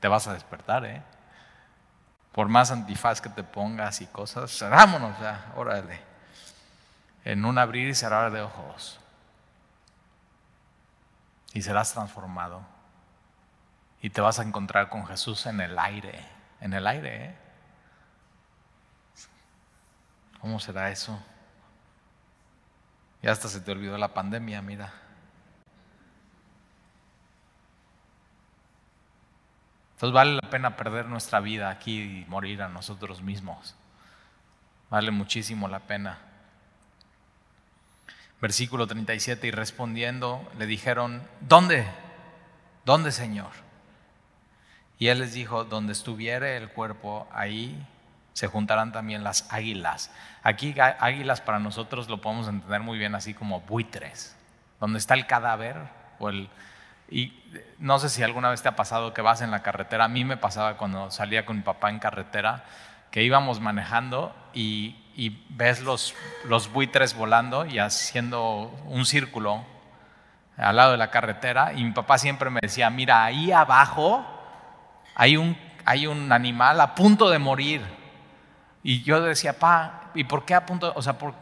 [0.01, 1.03] te vas a despertar, ¿eh?
[2.33, 5.17] Por más antifaz que te pongas y cosas, vámonos,
[5.57, 6.08] órale
[7.29, 8.99] en un abrir y cerrar de ojos.
[11.53, 12.63] Y serás transformado.
[14.01, 16.27] Y te vas a encontrar con Jesús en el aire.
[16.63, 17.37] En el aire, ¿eh?
[20.41, 21.23] ¿Cómo será eso?
[23.21, 24.91] Ya hasta se te olvidó la pandemia, mira.
[29.97, 33.77] Entonces vale la pena perder nuestra vida aquí y morir a nosotros mismos.
[34.89, 36.28] Vale muchísimo la pena.
[38.41, 41.87] Versículo 37, y respondiendo le dijeron, ¿dónde?
[42.85, 43.51] ¿Dónde, Señor?
[44.99, 47.87] Y él les dijo, donde estuviere el cuerpo, ahí
[48.33, 50.13] se juntarán también las águilas.
[50.45, 54.37] Aquí águilas para nosotros lo podemos entender muy bien así como buitres,
[54.79, 55.77] donde está el cadáver
[56.21, 56.49] o el...
[57.11, 57.33] Y
[57.79, 60.25] no sé si alguna vez te ha pasado que vas en la carretera, a mí
[60.25, 62.65] me pasaba cuando salía con mi papá en carretera,
[63.11, 64.97] que íbamos manejando y,
[65.51, 66.15] ves los,
[66.73, 69.65] buitres volando y haciendo un círculo
[70.57, 74.25] al lado de la carretera y mi papá siempre me decía, mira, ahí abajo
[75.15, 77.83] hay un, hay un animal a punto de morir.
[78.83, 81.35] Y yo decía, pa, ¿y por qué a punto, o sea, por,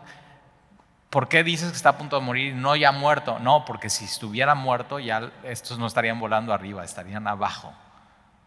[1.11, 3.38] ¿por qué dices que está a punto de morir y no ya muerto?
[3.38, 7.74] No, porque si estuviera muerto ya estos no estarían volando arriba, estarían abajo,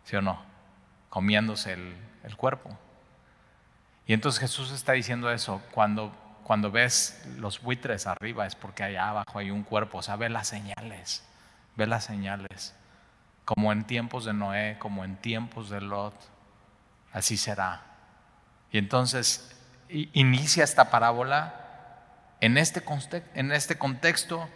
[0.04, 0.42] ¿sí o no?
[1.10, 2.76] Comiéndose el, el cuerpo.
[4.10, 6.12] Y entonces Jesús está diciendo eso, cuando,
[6.44, 10.30] cuando ves los buitres arriba es porque allá abajo hay un cuerpo, o sea, ve
[10.30, 11.24] las señales,
[11.76, 12.74] ve las señales,
[13.46, 16.16] como en tiempos de Noé, como en tiempos de Lot,
[17.14, 17.84] así será.
[18.72, 19.56] Y entonces
[19.90, 21.54] inicia esta parábola
[22.42, 22.84] en este,
[23.36, 24.50] en este contexto,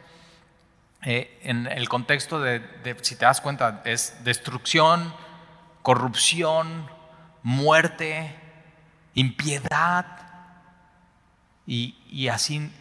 [1.04, 2.64] eh, en el contexto de,
[3.04, 5.14] si te das cuenta, es destrucción,
[5.84, 6.90] corrupción,
[7.44, 8.40] muerte,
[9.14, 10.06] impiedad.
[11.66, 12.72] Y, así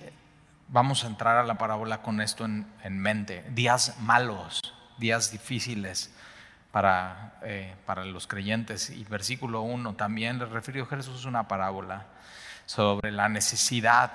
[0.68, 3.44] vamos a entrar a la parábola con esto en, mente.
[3.50, 4.60] Días malos,
[4.98, 6.12] días difíciles
[6.72, 8.90] para, eh, para los creyentes.
[8.90, 12.06] Y versículo 1 también le refirió Jesús una parábola
[12.66, 14.12] sobre la necesidad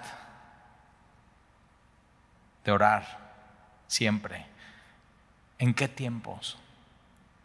[2.66, 3.28] de orar
[3.88, 4.46] siempre.
[5.60, 6.58] ¿En qué tiempos?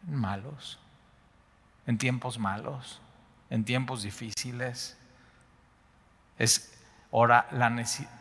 [0.09, 0.79] Malos.
[1.87, 3.02] En tiempos malos
[3.53, 4.97] en tiempos difíciles.
[6.39, 6.73] Es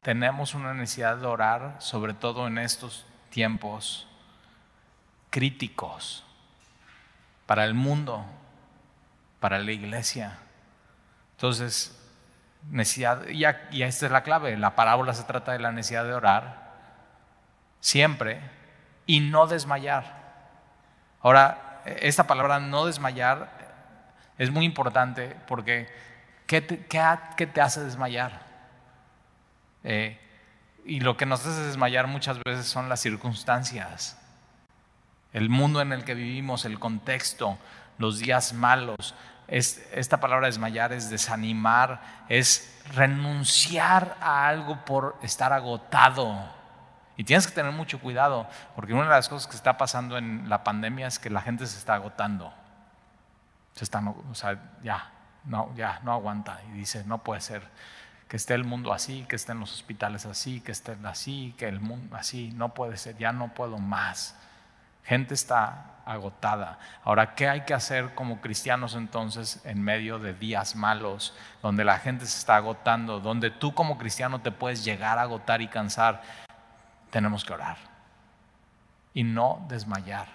[0.01, 4.09] tenemos una necesidad de orar, sobre todo en estos tiempos
[5.29, 6.25] críticos
[7.45, 8.25] para el mundo,
[9.39, 10.37] para la iglesia.
[11.37, 11.97] Entonces,
[12.69, 16.13] necesidad, y, y esta es la clave, la parábola se trata de la necesidad de
[16.13, 16.73] orar
[17.79, 18.41] siempre
[19.05, 20.03] y no desmayar.
[21.21, 23.61] Ahora, esta palabra no desmayar
[24.37, 25.87] es muy importante porque
[26.47, 28.41] ¿qué te, hace desmayar?
[29.83, 30.19] Eh,
[30.85, 34.19] y lo que nos hace desmayar muchas veces son las circunstancias,
[35.33, 37.57] el mundo en el que vivimos, el contexto,
[37.97, 39.15] los días malos.
[39.47, 46.51] esta palabra desmayar es desanimar, es renunciar a algo por estar agotado.
[47.15, 50.49] Y tienes que tener mucho cuidado, porque una de las cosas que está pasando en
[50.49, 52.51] la pandemia es que la gente se está agotando.
[53.73, 55.12] Se está, o sea, ya,
[55.45, 56.60] no, ya, no aguanta.
[56.69, 57.63] Y dice, no puede ser
[58.27, 61.81] que esté el mundo así, que estén los hospitales así, que estén así, que el
[61.81, 64.38] mundo así, no puede ser, ya no puedo más.
[65.03, 66.79] Gente está agotada.
[67.03, 71.99] Ahora, ¿qué hay que hacer como cristianos entonces en medio de días malos, donde la
[71.99, 76.21] gente se está agotando, donde tú como cristiano te puedes llegar a agotar y cansar?
[77.10, 77.77] Tenemos que orar
[79.13, 80.27] y no desmayar.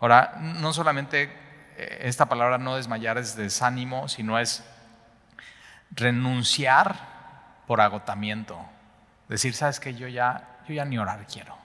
[0.00, 1.47] Ahora, no solamente
[1.78, 4.64] esta palabra no desmayar es desánimo, sino es
[5.92, 6.96] renunciar
[7.66, 8.58] por agotamiento.
[9.28, 11.56] Decir, sabes que yo ya, yo ya ni orar quiero.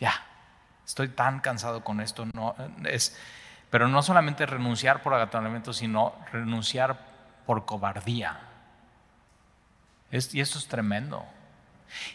[0.00, 0.14] Ya,
[0.84, 2.26] estoy tan cansado con esto.
[2.32, 2.54] No,
[2.84, 3.18] es,
[3.70, 6.98] pero no solamente renunciar por agotamiento, sino renunciar
[7.44, 8.40] por cobardía.
[10.10, 11.24] y esto es tremendo.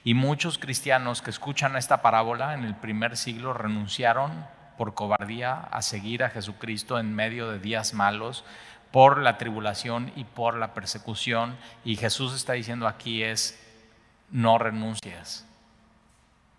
[0.04, 4.46] Y muchos cristianos que escuchan esta parábola en el primer siglo renunciaron
[4.82, 8.44] por cobardía a seguir a Jesucristo en medio de días malos,
[8.90, 11.56] por la tribulación y por la persecución.
[11.86, 13.64] Y Jesús está diciendo aquí es,
[14.32, 15.46] no renuncies,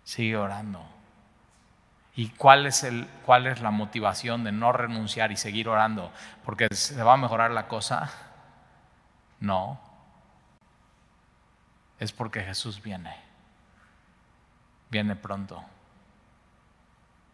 [0.05, 0.85] sigue orando.
[2.15, 6.09] ¿Y cuál es, el, cuál es la motivación de no renunciar y seguir orando?
[6.45, 8.09] ¿Porque se va a mejorar la cosa?
[9.41, 9.81] No.
[11.99, 13.17] Es porque Jesús viene.
[14.89, 15.61] Viene pronto.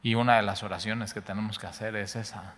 [0.02, 2.54] Y una de las oraciones que tenemos que hacer es esa.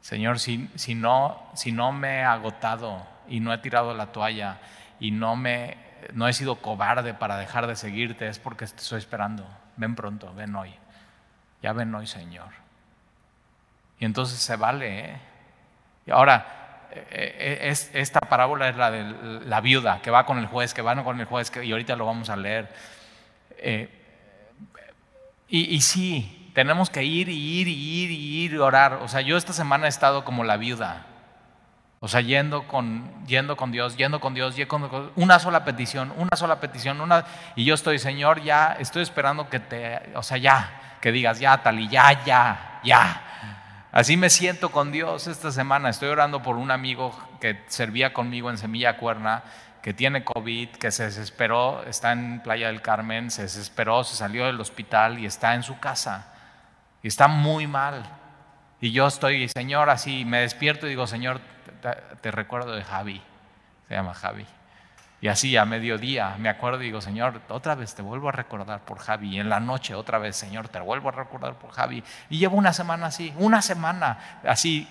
[0.00, 4.58] Señor, si, si, no, si no me he agotado y no he tirado la toalla
[5.00, 5.78] y no, me,
[6.12, 9.46] no he sido cobarde para dejar de seguirte, es porque estoy esperando.
[9.76, 10.74] Ven pronto, ven hoy.
[11.62, 12.48] Ya ven hoy, Señor.
[13.98, 15.12] Y entonces se vale.
[15.12, 15.16] ¿eh?
[16.06, 20.38] Y ahora, eh, eh, es, esta parábola es la de la viuda que va con
[20.38, 22.74] el juez, que va con el juez, y ahorita lo vamos a leer.
[25.48, 28.94] Y, sí, tenemos que ir y ir y ir y ir y orar.
[29.02, 31.06] O sea, yo esta semana he estado como la viuda.
[32.00, 36.12] O sea, yendo con, yendo con Dios, yendo con Dios, yendo con una sola petición,
[36.18, 37.24] una sola petición, una,
[37.56, 41.62] y yo estoy, Señor, ya estoy esperando que te, o sea, ya, que digas, ya,
[41.62, 43.88] tal y ya, ya, ya.
[43.90, 45.88] Así me siento con Dios esta semana.
[45.88, 49.44] Estoy orando por un amigo que servía conmigo en Semilla Cuerna,
[49.84, 54.46] que tiene COVID, que se desesperó, está en Playa del Carmen, se desesperó, se salió
[54.46, 56.32] del hospital y está en su casa.
[57.02, 58.02] Y está muy mal.
[58.80, 61.42] Y yo estoy, Señor, así, me despierto y digo, Señor,
[62.22, 63.20] te recuerdo de Javi.
[63.86, 64.46] Se llama Javi.
[65.20, 68.86] Y así a mediodía me acuerdo y digo, Señor, otra vez te vuelvo a recordar
[68.86, 69.36] por Javi.
[69.36, 72.02] Y en la noche otra vez, Señor, te vuelvo a recordar por Javi.
[72.30, 74.88] Y llevo una semana así, una semana así.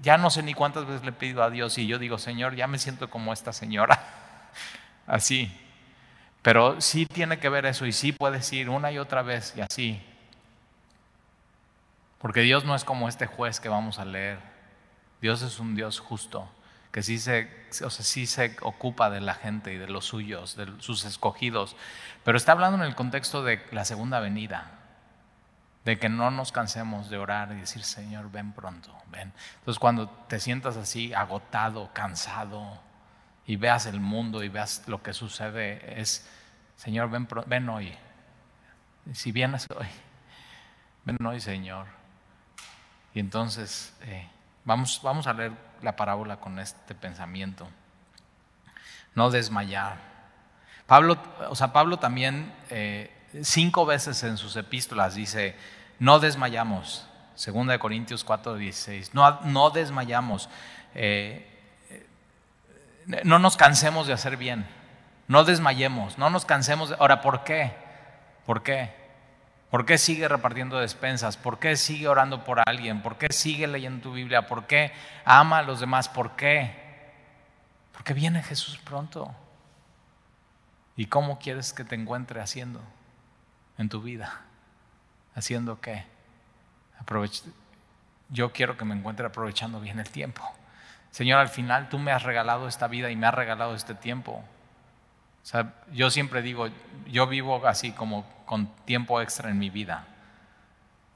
[0.00, 2.54] Ya no sé ni cuántas veces le he pedido a Dios y yo digo, Señor,
[2.54, 4.02] ya me siento como esta señora.
[5.06, 5.50] Así.
[6.42, 9.60] Pero sí tiene que ver eso y sí puedes ir una y otra vez y
[9.60, 10.02] así.
[12.18, 14.40] Porque Dios no es como este juez que vamos a leer.
[15.20, 16.50] Dios es un Dios justo
[16.92, 17.48] que sí se,
[17.84, 21.74] o sea, sí se ocupa de la gente y de los suyos, de sus escogidos,
[22.22, 24.81] pero está hablando en el contexto de la segunda venida,
[25.84, 29.32] de que no nos cansemos de orar y decir, Señor, ven pronto, ven.
[29.58, 32.80] Entonces cuando te sientas así, agotado, cansado,
[33.46, 36.28] y veas el mundo y veas lo que sucede, es,
[36.76, 37.92] Señor, ven, ven hoy.
[39.12, 39.88] Si vienes hoy,
[41.04, 41.86] ven hoy, Señor.
[43.14, 43.94] Y entonces...
[44.02, 44.28] Eh,
[44.64, 47.68] Vamos, vamos a leer la parábola con este pensamiento.
[49.14, 49.96] No desmayar.
[50.86, 51.18] Pablo,
[51.48, 55.56] o sea, Pablo también eh, cinco veces en sus epístolas dice,
[55.98, 57.06] no desmayamos.
[57.34, 59.14] Segunda de Corintios 4, 16.
[59.14, 60.48] No, no desmayamos.
[60.94, 61.48] Eh,
[63.24, 64.66] no nos cansemos de hacer bien.
[65.28, 66.18] No desmayemos.
[66.18, 66.96] No nos cansemos de...
[66.98, 67.72] Ahora, ¿por qué?
[68.44, 68.94] ¿Por qué?
[69.70, 71.38] ¿Por qué sigue repartiendo despensas?
[71.38, 73.02] ¿Por qué sigue orando por alguien?
[73.02, 74.46] ¿Por qué sigue leyendo tu Biblia?
[74.46, 74.92] ¿Por qué
[75.24, 76.10] ama a los demás?
[76.10, 76.76] ¿Por qué?
[77.92, 79.34] Porque viene Jesús pronto.
[80.94, 82.82] ¿Y cómo quieres que te encuentre haciendo
[83.82, 84.40] en tu vida?
[85.34, 86.04] ¿Haciendo qué?
[88.30, 90.42] Yo quiero que me encuentre aprovechando bien el tiempo.
[91.10, 94.32] Señor, al final tú me has regalado esta vida y me has regalado este tiempo.
[95.42, 96.68] O sea, yo siempre digo,
[97.06, 100.06] yo vivo así como con tiempo extra en mi vida.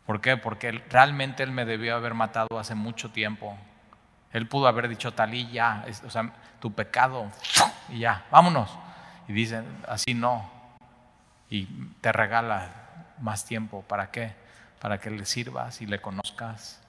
[0.05, 0.37] ¿Por qué?
[0.37, 3.57] Porque realmente Él me debió haber matado hace mucho tiempo.
[4.33, 7.31] Él pudo haber dicho tal y ya, o sea, tu pecado,
[7.89, 8.71] y ya, vámonos.
[9.29, 10.56] Y dicen, así no.
[11.51, 11.67] Y
[12.01, 12.71] te regala
[13.21, 13.83] más tiempo.
[13.83, 14.35] ¿Para qué?
[14.81, 16.81] Para que le sirvas y le conozcas.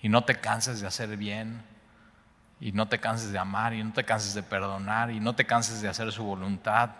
[0.00, 1.62] Y no te canses de hacer bien
[2.60, 5.46] y no te canses de amar y no te canses de perdonar y no te
[5.46, 6.90] canses de hacer su voluntad.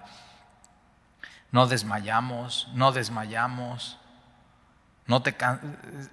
[1.53, 3.99] No desmayamos, no desmayamos.
[5.07, 5.37] No te eh,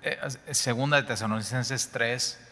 [0.01, 2.47] eh, Segunda de Tesalonicenses 3,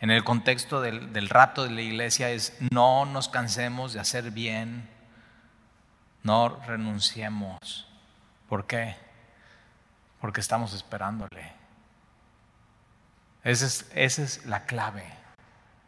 [0.00, 4.30] en el contexto del, del rato de la iglesia es no nos cansemos de hacer
[4.30, 4.88] bien,
[6.22, 7.86] no renunciemos.
[8.48, 8.96] ¿Por qué?
[10.20, 11.52] porque estamos esperándole.
[13.42, 15.04] Esa es, es la clave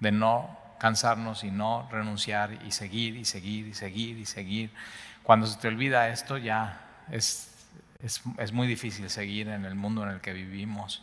[0.01, 4.71] de no cansarnos y no renunciar y seguir y seguir y seguir y seguir.
[5.23, 6.81] Cuando se te olvida esto ya
[7.11, 7.55] es,
[8.03, 11.03] es, muy difícil seguir en el mundo en el que vivimos.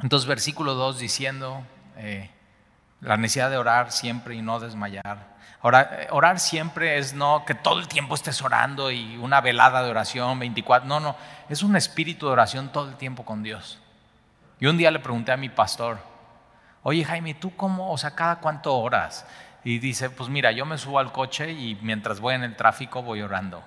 [0.00, 1.64] Entonces versículo 2 diciendo
[1.96, 2.30] eh,
[3.00, 5.30] la necesidad de orar siempre y no desmayar.
[5.62, 9.90] Orar, orar, siempre es no que todo el tiempo estés orando y una velada de
[9.90, 10.88] oración 24.
[10.88, 11.16] No, no,
[11.48, 13.78] es un espíritu de oración todo el tiempo con Dios.
[14.58, 15.98] Y un día le pregunté a mi pastor,
[16.82, 19.26] oye Jaime, ¿tú cómo, o sea, cada cuánto horas?
[19.64, 23.02] Y dice, pues mira, yo me subo al coche y mientras voy en el tráfico
[23.02, 23.62] voy orando.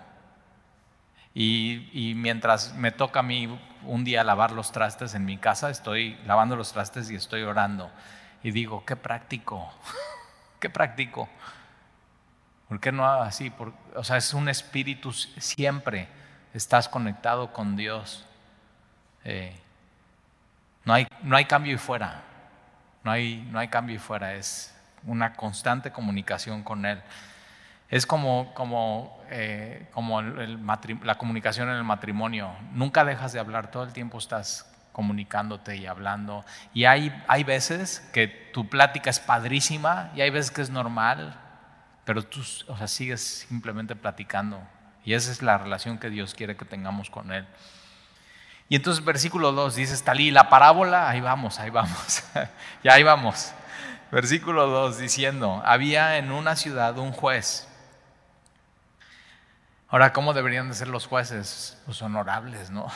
[1.35, 5.71] Y, y, mientras me toca a mí un día lavar los trastes en mi casa,
[5.71, 7.89] estoy lavando los trastes y estoy orando.
[8.43, 9.73] Y digo, qué práctico,
[10.59, 11.29] qué práctico.
[12.67, 13.51] ¿Por qué no así?
[13.95, 16.07] o sea, es un espíritu siempre.
[16.53, 18.25] Estás conectado con Dios.
[19.23, 19.55] Eh,
[20.85, 22.23] no hay, no hay cambio y fuera.
[23.03, 24.33] No hay, no hay cambio y fuera.
[24.33, 24.75] Es
[25.05, 27.01] una constante comunicación con Él.
[27.89, 32.51] Es como, como, eh, como la comunicación en el matrimonio.
[32.71, 36.45] Nunca dejas de hablar, todo el tiempo estás comunicándote y hablando.
[36.73, 41.37] Y hay, hay veces que tu plática es padrísima y hay veces que es normal,
[42.05, 44.61] pero tú o sea, sigues simplemente platicando.
[45.03, 47.45] Y esa es la relación que Dios quiere que tengamos con Él.
[48.69, 52.23] Y entonces versículo 2 dice, Talí, la parábola, ahí vamos, ahí vamos,
[52.83, 53.53] ya ahí vamos.
[54.11, 57.67] Versículo 2 diciendo, había en una ciudad un juez.
[59.89, 61.81] Ahora, ¿cómo deberían de ser los jueces?
[61.85, 62.87] Pues honorables, ¿no?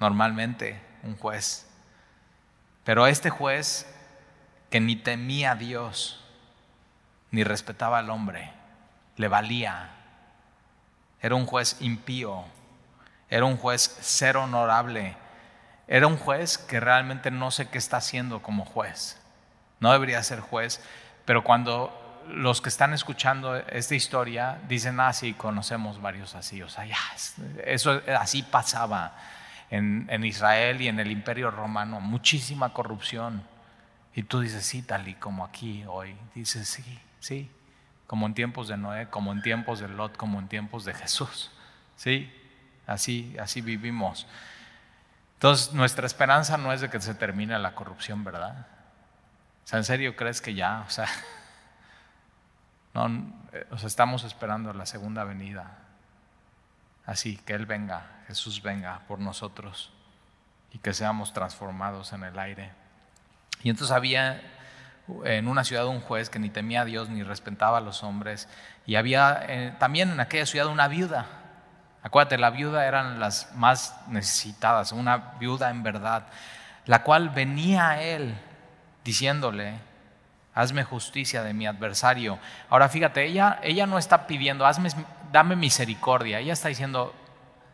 [0.00, 1.66] Normalmente, un juez.
[2.84, 3.92] Pero este juez
[4.70, 6.24] que ni temía a Dios,
[7.30, 8.52] ni respetaba al hombre,
[9.16, 9.90] le valía.
[11.20, 12.44] Era un juez impío,
[13.28, 15.16] era un juez ser honorable.
[15.88, 19.20] Era un juez que realmente no sé qué está haciendo como juez.
[19.78, 20.80] No debería ser juez,
[21.24, 26.62] pero cuando los que están escuchando esta historia dicen, ah, sí, conocemos varios así.
[26.62, 26.98] O sea, ya,
[27.64, 29.14] eso así pasaba
[29.70, 32.00] en, Israel y en el imperio romano.
[32.00, 33.42] Muchísima corrupción.
[34.14, 36.16] Y tú dices, sí, tal y como aquí hoy.
[36.34, 37.50] Dices, sí, sí.
[38.06, 41.50] Como en tiempos de Noé, como en tiempos de Lot, como en tiempos de Jesús.
[41.96, 42.30] Sí,
[42.86, 44.26] Así, así vivimos.
[45.34, 48.66] Entonces, nuestra esperanza no es de que se termine la corrupción, ¿verdad?
[49.64, 50.84] O sea, ¿en serio crees que ya?
[50.86, 51.08] O sea,
[52.94, 53.08] no,
[53.52, 55.78] eh, o sea, estamos esperando la segunda venida.
[57.06, 59.92] Así, que Él venga, Jesús venga por nosotros
[60.72, 62.72] y que seamos transformados en el aire.
[63.62, 64.42] Y entonces había
[65.24, 68.48] en una ciudad un juez que ni temía a Dios ni respetaba a los hombres.
[68.84, 71.26] Y había eh, también en aquella ciudad una viuda
[72.06, 76.28] Acuérdate, la viuda eran las más necesitadas, una viuda en verdad,
[76.84, 78.38] la cual venía a él
[79.02, 79.80] diciéndole,
[80.54, 82.38] hazme justicia de mi adversario.
[82.70, 84.90] Ahora fíjate, ella, ella no está pidiendo, hazme,
[85.32, 87.14] dame misericordia, ella está diciendo,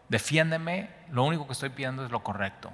[0.09, 2.70] defiéndeme, lo único que estoy pidiendo es lo correcto.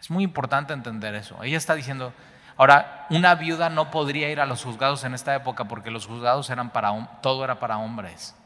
[0.00, 1.42] Es muy importante entender eso.
[1.42, 2.12] Ella está diciendo,
[2.56, 6.50] ahora, una viuda no podría ir a los juzgados en esta época porque los juzgados
[6.50, 8.36] eran para, todo era para hombres.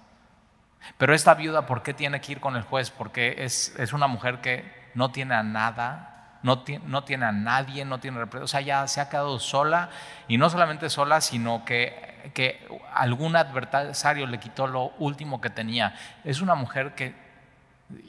[0.96, 2.90] Pero esta viuda, ¿por qué tiene que ir con el juez?
[2.90, 8.00] Porque es, una mujer que no tiene a nada, no, no tiene a nadie, no
[8.00, 9.90] tiene o sea, ya se ha quedado sola
[10.26, 15.94] y no solamente sola, sino que, que algún adversario le quitó lo último que tenía.
[16.24, 17.14] Es una mujer que,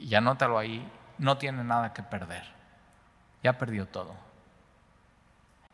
[0.00, 0.86] y anótalo ahí,
[1.18, 2.44] no tiene nada que perder,
[3.42, 4.14] ya perdió todo.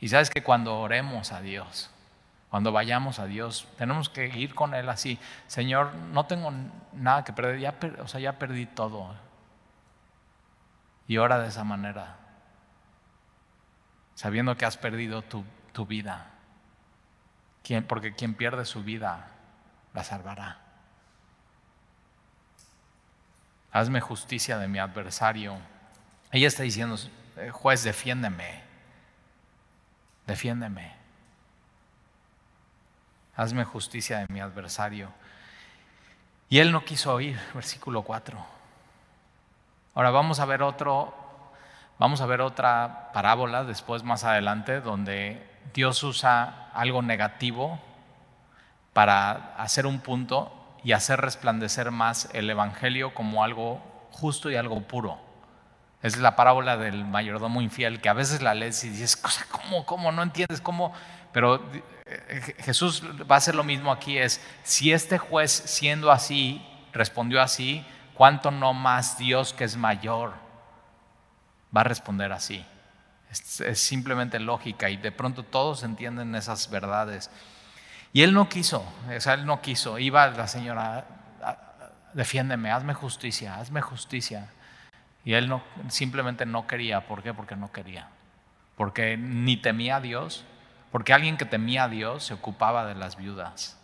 [0.00, 1.90] Y sabes que cuando oremos a Dios,
[2.50, 5.18] cuando vayamos a Dios, tenemos que ir con Él así.
[5.46, 6.52] Señor, no tengo
[6.92, 9.14] nada que perder, ya, o sea, ya perdí todo.
[11.06, 12.16] Y ora de esa manera,
[14.14, 16.37] sabiendo que has perdido tu, tu vida.
[17.86, 19.28] Porque quien pierde su vida,
[19.94, 20.58] la salvará.
[23.72, 25.58] Hazme justicia de mi adversario.
[26.32, 26.96] Ella está diciendo,
[27.36, 28.62] eh, juez, defiéndeme.
[30.26, 30.98] Defiéndeme
[33.38, 35.10] hazme justicia de mi adversario.
[36.50, 38.44] Y él no quiso oír, versículo 4.
[39.94, 41.14] Ahora vamos a ver otro,
[41.98, 45.40] vamos a ver otra parábola después más adelante donde
[45.74, 47.80] Dios usa algo negativo
[48.92, 50.52] para hacer un punto
[50.84, 55.18] y hacer resplandecer más el evangelio como algo justo y algo puro.
[56.02, 59.16] Es la parábola del mayordomo infiel que a veces la lees y dices,
[59.50, 60.92] ¿cómo, cómo, no entiendes cómo?
[61.32, 61.62] Pero
[62.06, 67.42] eh, Jesús va a hacer lo mismo aquí, es, si este juez siendo así, respondió
[67.42, 70.34] así, ¿cuánto no más Dios que es mayor
[71.76, 72.64] va a responder así?
[73.30, 77.30] Es, simplemente lógica y de pronto todos entienden esas verdades.
[78.12, 79.98] Y él no quiso, o sea, él no quiso.
[79.98, 81.06] Iba la señora,
[82.14, 84.48] defiéndeme, hazme justicia, hazme justicia.
[85.24, 87.06] Y él no, simplemente no quería.
[87.06, 87.34] ¿Por qué?
[87.34, 88.08] Porque no quería.
[88.76, 90.44] Porque ni temía a Dios,
[90.90, 93.78] porque alguien que temía a Dios se ocupaba de las viudas.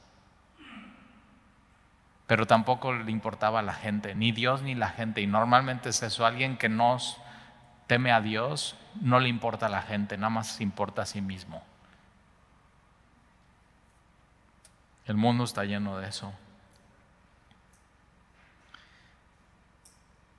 [2.27, 5.21] Pero tampoco le importaba a la gente, ni Dios ni la gente.
[5.21, 6.99] Y normalmente es eso, alguien que no
[7.87, 11.63] teme a Dios, no le importa a la gente, nada más importa a sí mismo.
[15.07, 16.33] El mundo está lleno de eso.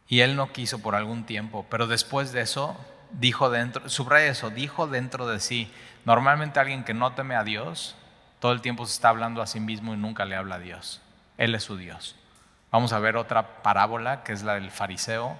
[0.07, 2.77] Y él no quiso por algún tiempo, pero después de eso
[3.11, 5.71] dijo dentro, subraya eso, dijo dentro de sí.
[6.05, 7.95] Normalmente alguien que no teme a Dios,
[8.39, 11.01] todo el tiempo se está hablando a sí mismo y nunca le habla a Dios.
[11.37, 12.15] Él es su Dios.
[12.71, 15.37] Vamos a ver otra parábola que es la del fariseo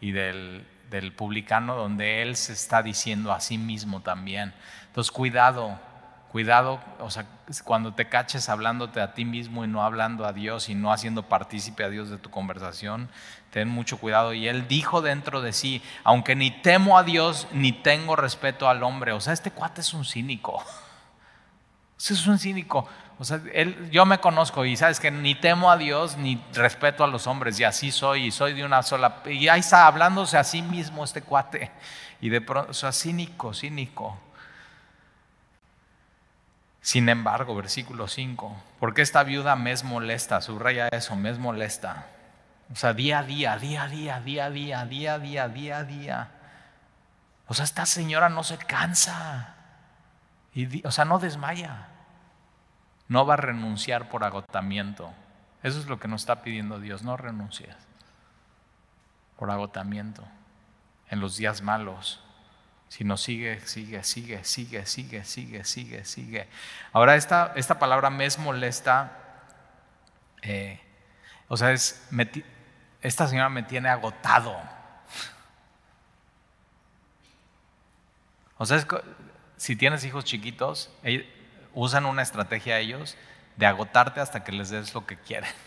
[0.00, 4.54] y del, del publicano, donde él se está diciendo a sí mismo también.
[4.88, 5.78] Entonces, cuidado,
[6.34, 7.26] Cuidado, o sea,
[7.62, 11.28] cuando te caches hablándote a ti mismo y no hablando a Dios y no haciendo
[11.28, 13.08] partícipe a Dios de tu conversación,
[13.50, 14.34] ten mucho cuidado.
[14.34, 18.82] Y él dijo dentro de sí, aunque ni temo a Dios ni tengo respeto al
[18.82, 20.60] hombre, o sea, este cuate es un cínico.
[21.96, 22.88] Es un cínico.
[23.18, 27.04] O sea, él, yo me conozco y sabes que ni temo a Dios ni respeto
[27.04, 29.22] a los hombres y así soy y soy de una sola.
[29.26, 31.70] Y ahí está hablándose a sí mismo este cuate.
[32.20, 34.18] Y de pronto, o sea, cínico, cínico.
[36.80, 42.08] Sin embargo, versículo 5, porque esta viuda me es molesta, subraya eso, me es molesta.
[42.72, 45.78] O sea, día a día, día a día, día a día, día a día, día
[45.78, 46.30] a día.
[47.46, 49.54] O sea, esta señora no se cansa.
[50.54, 51.88] Y, o sea, no desmaya.
[53.08, 55.12] No va a renunciar por agotamiento.
[55.62, 57.74] Eso es lo que nos está pidiendo Dios, no renuncies
[59.36, 60.24] por agotamiento
[61.10, 62.24] en los días malos
[62.94, 66.48] sino sigue, sigue, sigue, sigue, sigue, sigue, sigue, sigue.
[66.92, 69.18] Ahora esta, esta palabra me es molesta,
[70.42, 70.80] eh,
[71.48, 72.08] o sea, es,
[73.02, 74.56] esta señora me tiene agotado.
[78.58, 78.78] O sea,
[79.56, 80.88] si tienes hijos chiquitos,
[81.74, 83.16] usan una estrategia ellos
[83.56, 85.50] de agotarte hasta que les des lo que quieren.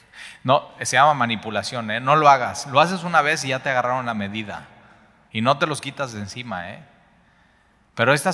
[0.43, 1.99] No, se llama manipulación, ¿eh?
[1.99, 2.65] no lo hagas.
[2.67, 4.65] Lo haces una vez y ya te agarraron la medida.
[5.31, 6.83] Y no te los quitas de encima, ¿eh?
[7.93, 8.31] Pero esta,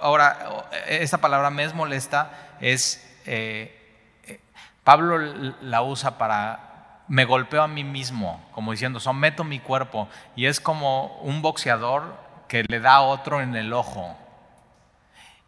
[0.00, 2.30] ahora, esta palabra me es molesta,
[2.60, 4.40] es, eh, eh,
[4.84, 5.18] Pablo
[5.60, 10.60] la usa para, me golpeo a mí mismo, como diciendo, someto mi cuerpo, y es
[10.60, 12.16] como un boxeador
[12.48, 14.16] que le da a otro en el ojo.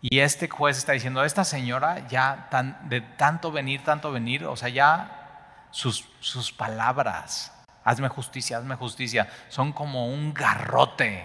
[0.02, 2.48] Y este juez está diciendo, esta señora ya
[2.84, 7.52] de tanto venir, tanto venir, o sea, ya sus, sus palabras,
[7.84, 11.24] hazme justicia, hazme justicia, son como un garrote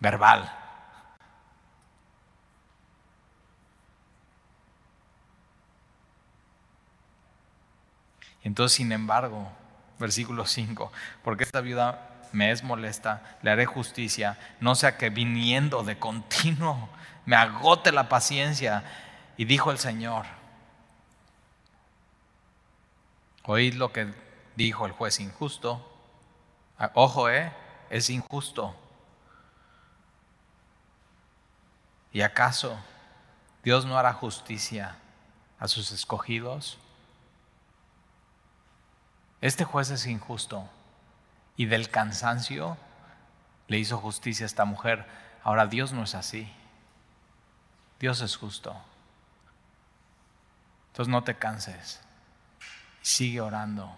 [0.00, 0.52] verbal.
[8.44, 9.50] Entonces, sin embargo,
[9.98, 15.84] versículo 5, porque esta viuda me es molesta, le haré justicia, no sea que viniendo
[15.84, 16.88] de continuo
[17.26, 18.84] me agote la paciencia.
[19.36, 20.26] Y dijo el Señor,
[23.44, 24.12] oíd lo que
[24.56, 25.88] dijo el juez injusto,
[26.78, 27.52] ah, ojo, eh,
[27.90, 28.76] es injusto.
[32.12, 32.78] ¿Y acaso
[33.64, 34.96] Dios no hará justicia
[35.58, 36.78] a sus escogidos?
[39.40, 40.68] Este juez es injusto
[41.56, 42.76] y del cansancio
[43.68, 45.06] le hizo justicia a esta mujer.
[45.44, 46.52] Ahora Dios no es así.
[48.00, 48.76] Dios es justo.
[50.88, 52.00] Entonces no te canses.
[53.00, 53.96] Sigue orando.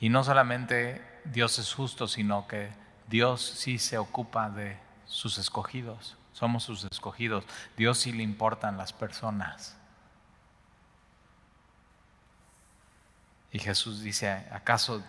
[0.00, 2.70] Y no solamente Dios es justo, sino que
[3.08, 7.44] Dios sí se ocupa de sus escogidos somos sus escogidos.
[7.76, 9.76] Dios sí le importan las personas.
[13.52, 15.02] Y Jesús dice, ¿acaso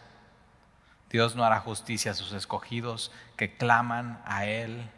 [1.12, 4.90] Dios no hará justicia a sus escogidos que claman a Él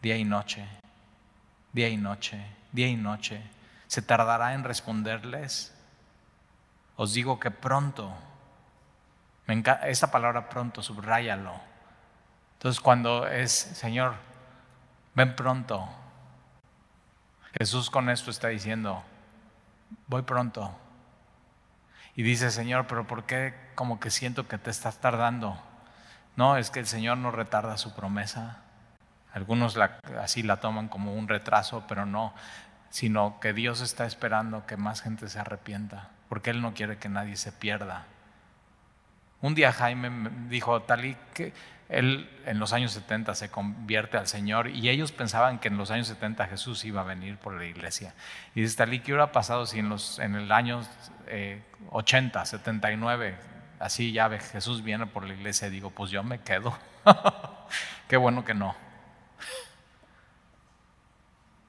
[0.00, 0.66] día y noche,
[1.72, 3.42] día y noche, día y noche?
[3.86, 5.74] ¿Se tardará en responderles?
[6.96, 8.12] Os digo que pronto,
[9.84, 11.72] esta palabra pronto, subráyalo
[12.62, 14.14] entonces cuando es, Señor,
[15.16, 15.88] ven pronto,
[17.58, 19.02] Jesús con esto está diciendo,
[20.06, 20.72] voy pronto.
[22.14, 25.60] Y dice, Señor, pero ¿por qué como que siento que te estás tardando?
[26.36, 28.62] No, es que el Señor no retarda su promesa.
[29.32, 29.78] Algunos
[30.20, 32.34] así la toman como un retraso, pero no.
[32.90, 37.08] sino que Dios está esperando que más gente se arrepienta, porque Él no quiere que
[37.08, 38.04] nadie se pierda.
[39.40, 41.52] Un día Jaime me dijo, Talí, que
[41.88, 45.90] él en los años 70 se convierte al Señor y ellos pensaban que en los
[45.90, 48.14] años 70 Jesús iba a venir por la iglesia.
[48.54, 50.82] Y dice, Talí, ¿qué hubiera pasado si en, los, en el año
[51.90, 53.38] 80, 79,
[53.80, 55.68] así ya Jesús viene por la iglesia?
[55.68, 56.76] Y digo, pues yo me quedo.
[58.08, 58.74] Qué bueno que no.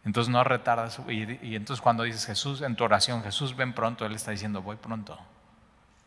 [0.05, 0.99] Entonces no retardas.
[1.07, 4.61] Y, y, entonces cuando dices Jesús en tu oración, Jesús ven pronto, Él está diciendo,
[4.61, 5.17] voy pronto,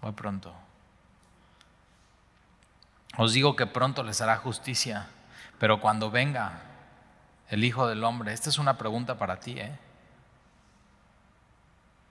[0.01, 0.55] voy pronto.
[3.17, 5.07] Os digo que pronto les hará justicia,
[5.59, 6.61] pero cuando venga
[7.49, 9.79] el Hijo del Hombre, esta es una pregunta para ti, ¿eh?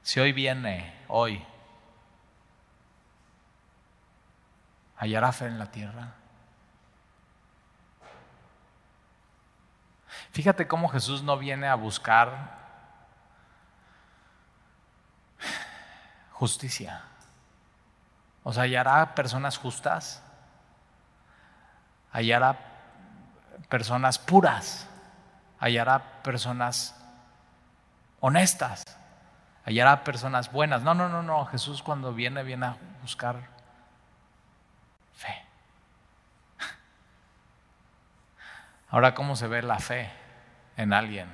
[0.06, 1.44] Si hoy viene, hoy,
[4.98, 6.14] ¿hallará fe en la tierra?
[10.30, 12.56] Fíjate cómo Jesús no viene a buscar
[16.34, 17.02] justicia.
[18.44, 20.22] O sea, hallará personas justas,
[22.12, 22.60] hallará
[23.70, 24.88] personas puras,
[25.60, 26.96] hallará personas
[28.20, 28.84] honestas,
[29.66, 30.84] hallará personas buenas.
[30.84, 31.46] No, no, no, no.
[31.46, 33.50] Jesús cuando viene, viene a buscar
[35.16, 35.44] fe.
[38.90, 40.10] Ahora, ¿cómo se ve la fe
[40.78, 41.28] en alguien?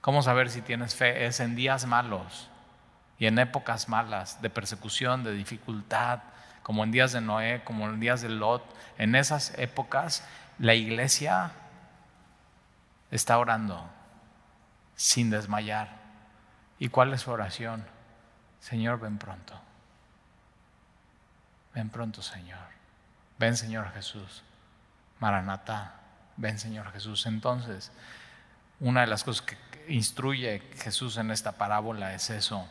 [0.00, 1.26] ¿Cómo saber si tienes fe?
[1.26, 2.50] Es en días malos
[3.18, 6.20] y en épocas malas, de persecución, de dificultad,
[6.62, 8.62] como en días de Noé, como en días de Lot.
[8.96, 10.26] En esas épocas,
[10.58, 11.50] la iglesia
[13.10, 13.88] está orando
[14.98, 15.96] sin desmayar.
[16.80, 17.86] ¿Y cuál es su oración?
[18.58, 19.58] Señor, ven pronto.
[21.72, 22.58] Ven pronto, Señor.
[23.38, 24.42] Ven, Señor Jesús.
[25.20, 25.94] Maranatá.
[26.36, 27.26] Ven, Señor Jesús.
[27.26, 27.92] Entonces,
[28.80, 29.56] una de las cosas que
[29.88, 32.68] instruye Jesús en esta parábola es eso.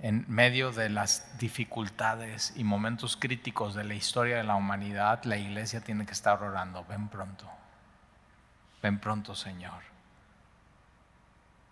[0.00, 5.36] En medio de las dificultades y momentos críticos de la historia de la humanidad, la
[5.36, 6.84] iglesia tiene que estar orando.
[6.88, 7.48] Ven pronto.
[8.82, 9.89] Ven pronto, Señor.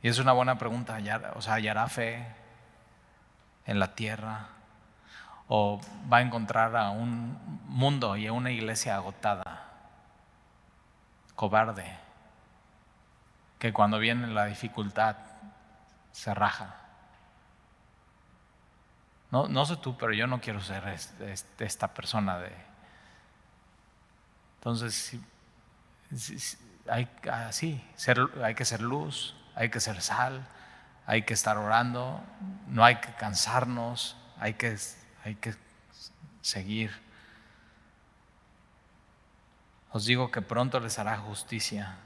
[0.03, 0.99] Y es una buena pregunta,
[1.35, 2.25] o sea, ¿hallará fe
[3.67, 4.49] en la tierra?
[5.49, 5.81] ¿O
[6.13, 9.65] va a encontrar a un mundo y a una iglesia agotada,
[11.35, 11.97] cobarde,
[13.59, 15.17] que cuando viene la dificultad
[16.13, 16.77] se raja?
[19.31, 20.85] No, no sé tú, pero yo no quiero ser
[21.59, 22.53] esta persona de...
[24.59, 25.19] Entonces,
[26.89, 27.83] hay, así,
[28.43, 30.47] hay que ser luz, hay que ser sal,
[31.05, 32.23] hay que estar orando,
[32.69, 34.77] no hay que cansarnos, hay que,
[35.25, 35.57] hay que
[36.43, 36.93] seguir.
[39.91, 41.97] Os digo que pronto les hará justicia.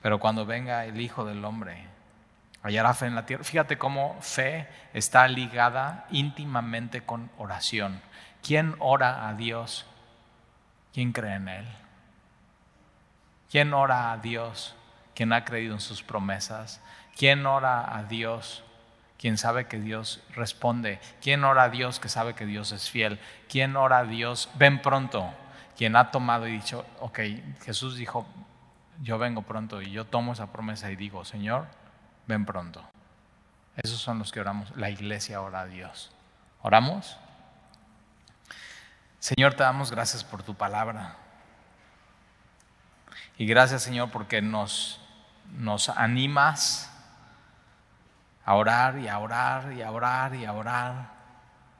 [0.00, 1.86] Pero cuando venga el Hijo del Hombre,
[2.62, 3.44] hallará fe en la tierra.
[3.44, 8.00] Fíjate cómo fe está ligada íntimamente con oración.
[8.42, 9.84] ¿Quién ora a Dios?
[10.94, 11.85] ¿Quién cree en Él?
[13.56, 14.74] ¿Quién ora a Dios?
[15.14, 16.82] ¿Quién ha creído en sus promesas?
[17.16, 18.62] ¿Quién ora a Dios?
[19.16, 21.00] ¿Quién sabe que Dios responde?
[21.22, 23.18] ¿Quién ora a Dios que sabe que Dios es fiel?
[23.48, 24.50] ¿Quién ora a Dios?
[24.56, 25.32] Ven pronto.
[25.74, 27.18] Quien ha tomado y dicho, ok,
[27.64, 28.26] Jesús dijo,
[29.00, 31.66] yo vengo pronto y yo tomo esa promesa y digo, Señor,
[32.26, 32.84] ven pronto.
[33.74, 34.76] Esos son los que oramos.
[34.76, 36.12] La iglesia ora a Dios.
[36.60, 37.16] ¿Oramos?
[39.18, 41.16] Señor, te damos gracias por tu palabra.
[43.38, 45.00] Y gracias Señor porque nos,
[45.52, 46.92] nos animas
[48.44, 51.10] a orar y a orar y a orar y a orar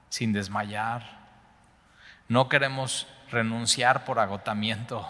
[0.09, 1.05] sin desmayar.
[2.29, 5.09] No queremos renunciar por agotamiento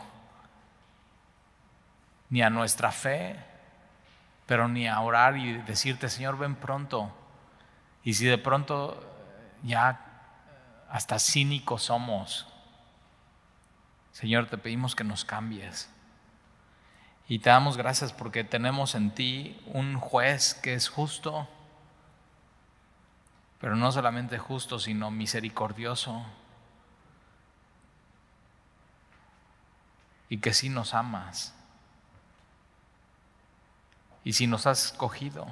[2.29, 3.37] ni a nuestra fe,
[4.47, 7.11] pero ni a orar y decirte, Señor, ven pronto.
[8.03, 9.03] Y si de pronto
[9.63, 10.01] ya
[10.91, 12.47] hasta cínicos somos,
[14.13, 15.91] Señor, te pedimos que nos cambies.
[17.29, 21.49] Y te damos gracias porque tenemos en ti un juez que es justo,
[23.61, 26.25] pero no solamente justo, sino misericordioso.
[30.29, 31.55] Y que sí nos amas.
[34.23, 35.47] Y si nos has escogido,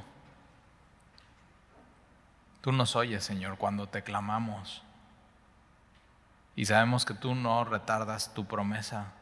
[2.60, 4.82] tú nos oyes, Señor, cuando te clamamos.
[6.56, 9.12] Y sabemos que tú no retardas tu promesa.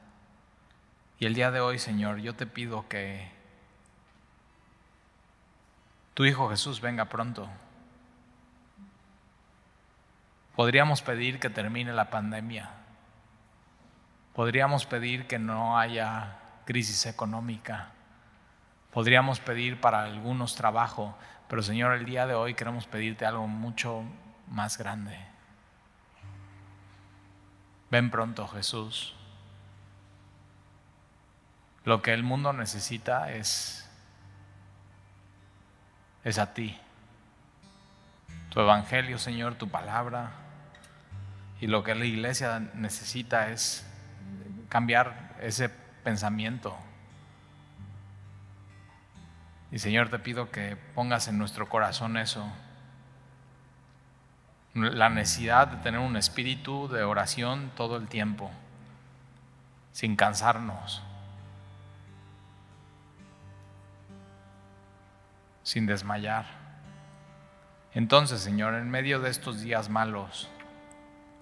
[1.23, 3.31] Y el día de hoy, Señor, yo te pido que
[6.15, 7.49] tu Hijo Jesús venga pronto.
[10.57, 12.71] Podríamos pedir que termine la pandemia.
[14.35, 17.91] Podríamos pedir que no haya crisis económica.
[18.91, 21.17] Podríamos pedir para algunos trabajo,
[21.47, 24.03] pero Señor, el día de hoy queremos pedirte algo mucho
[24.49, 25.17] más grande.
[27.93, 29.15] Ven pronto, Jesús.
[31.85, 33.89] Lo que el mundo necesita es,
[36.25, 36.79] es a ti.
[38.51, 40.31] Tu evangelio, Señor, tu palabra.
[41.61, 43.87] Y lo que la iglesia necesita es
[44.69, 45.69] cambiar ese
[46.05, 46.77] pensamiento.
[49.73, 52.47] Y Señor, te pido que pongas en nuestro corazón eso.
[54.75, 58.51] La necesidad de tener un espíritu de oración todo el tiempo,
[59.93, 61.03] sin cansarnos,
[65.73, 66.45] sin desmayar.
[67.95, 70.51] Entonces, Señor, en medio de estos días malos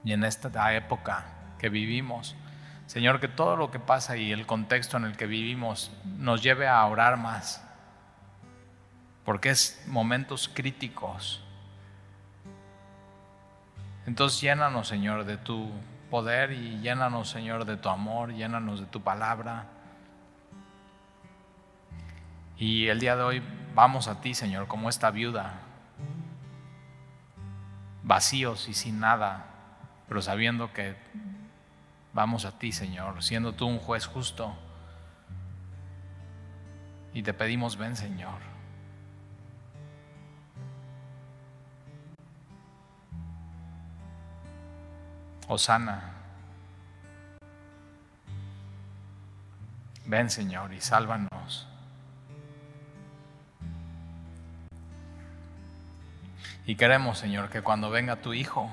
[0.04, 1.24] y en esta época
[1.58, 2.36] que vivimos,
[2.86, 6.68] Señor, que todo lo que pasa y el contexto en el que vivimos nos lleve
[6.68, 7.66] a orar más,
[9.24, 11.42] porque es momentos críticos.
[14.06, 15.72] Entonces llénanos, Señor, de tu
[16.08, 19.66] poder y llénanos, Señor, de tu amor, llénanos de tu palabra.
[22.56, 23.42] Y el día de hoy
[23.74, 25.60] vamos a ti, Señor, como esta viuda,
[28.02, 29.46] vacíos y sin nada,
[30.08, 30.96] pero sabiendo que
[32.12, 34.56] Vamos a ti, Señor, siendo tú un juez justo.
[37.14, 38.40] Y te pedimos, ven, Señor.
[45.46, 46.14] Osana.
[50.06, 51.68] Ven, Señor, y sálvanos.
[56.66, 58.70] Y queremos, Señor, que cuando venga tu Hijo,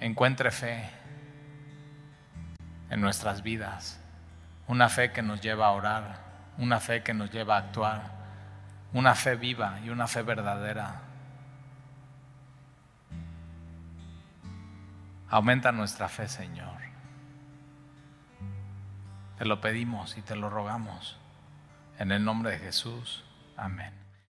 [0.00, 0.88] encuentre fe
[2.90, 4.00] en nuestras vidas,
[4.66, 6.20] una fe que nos lleva a orar,
[6.58, 8.10] una fe que nos lleva a actuar,
[8.92, 11.02] una fe viva y una fe verdadera.
[15.30, 16.78] Aumenta nuestra fe, Señor.
[19.38, 21.16] Te lo pedimos y te lo rogamos.
[21.98, 23.24] En el nombre de Jesús.
[23.56, 23.97] Amén.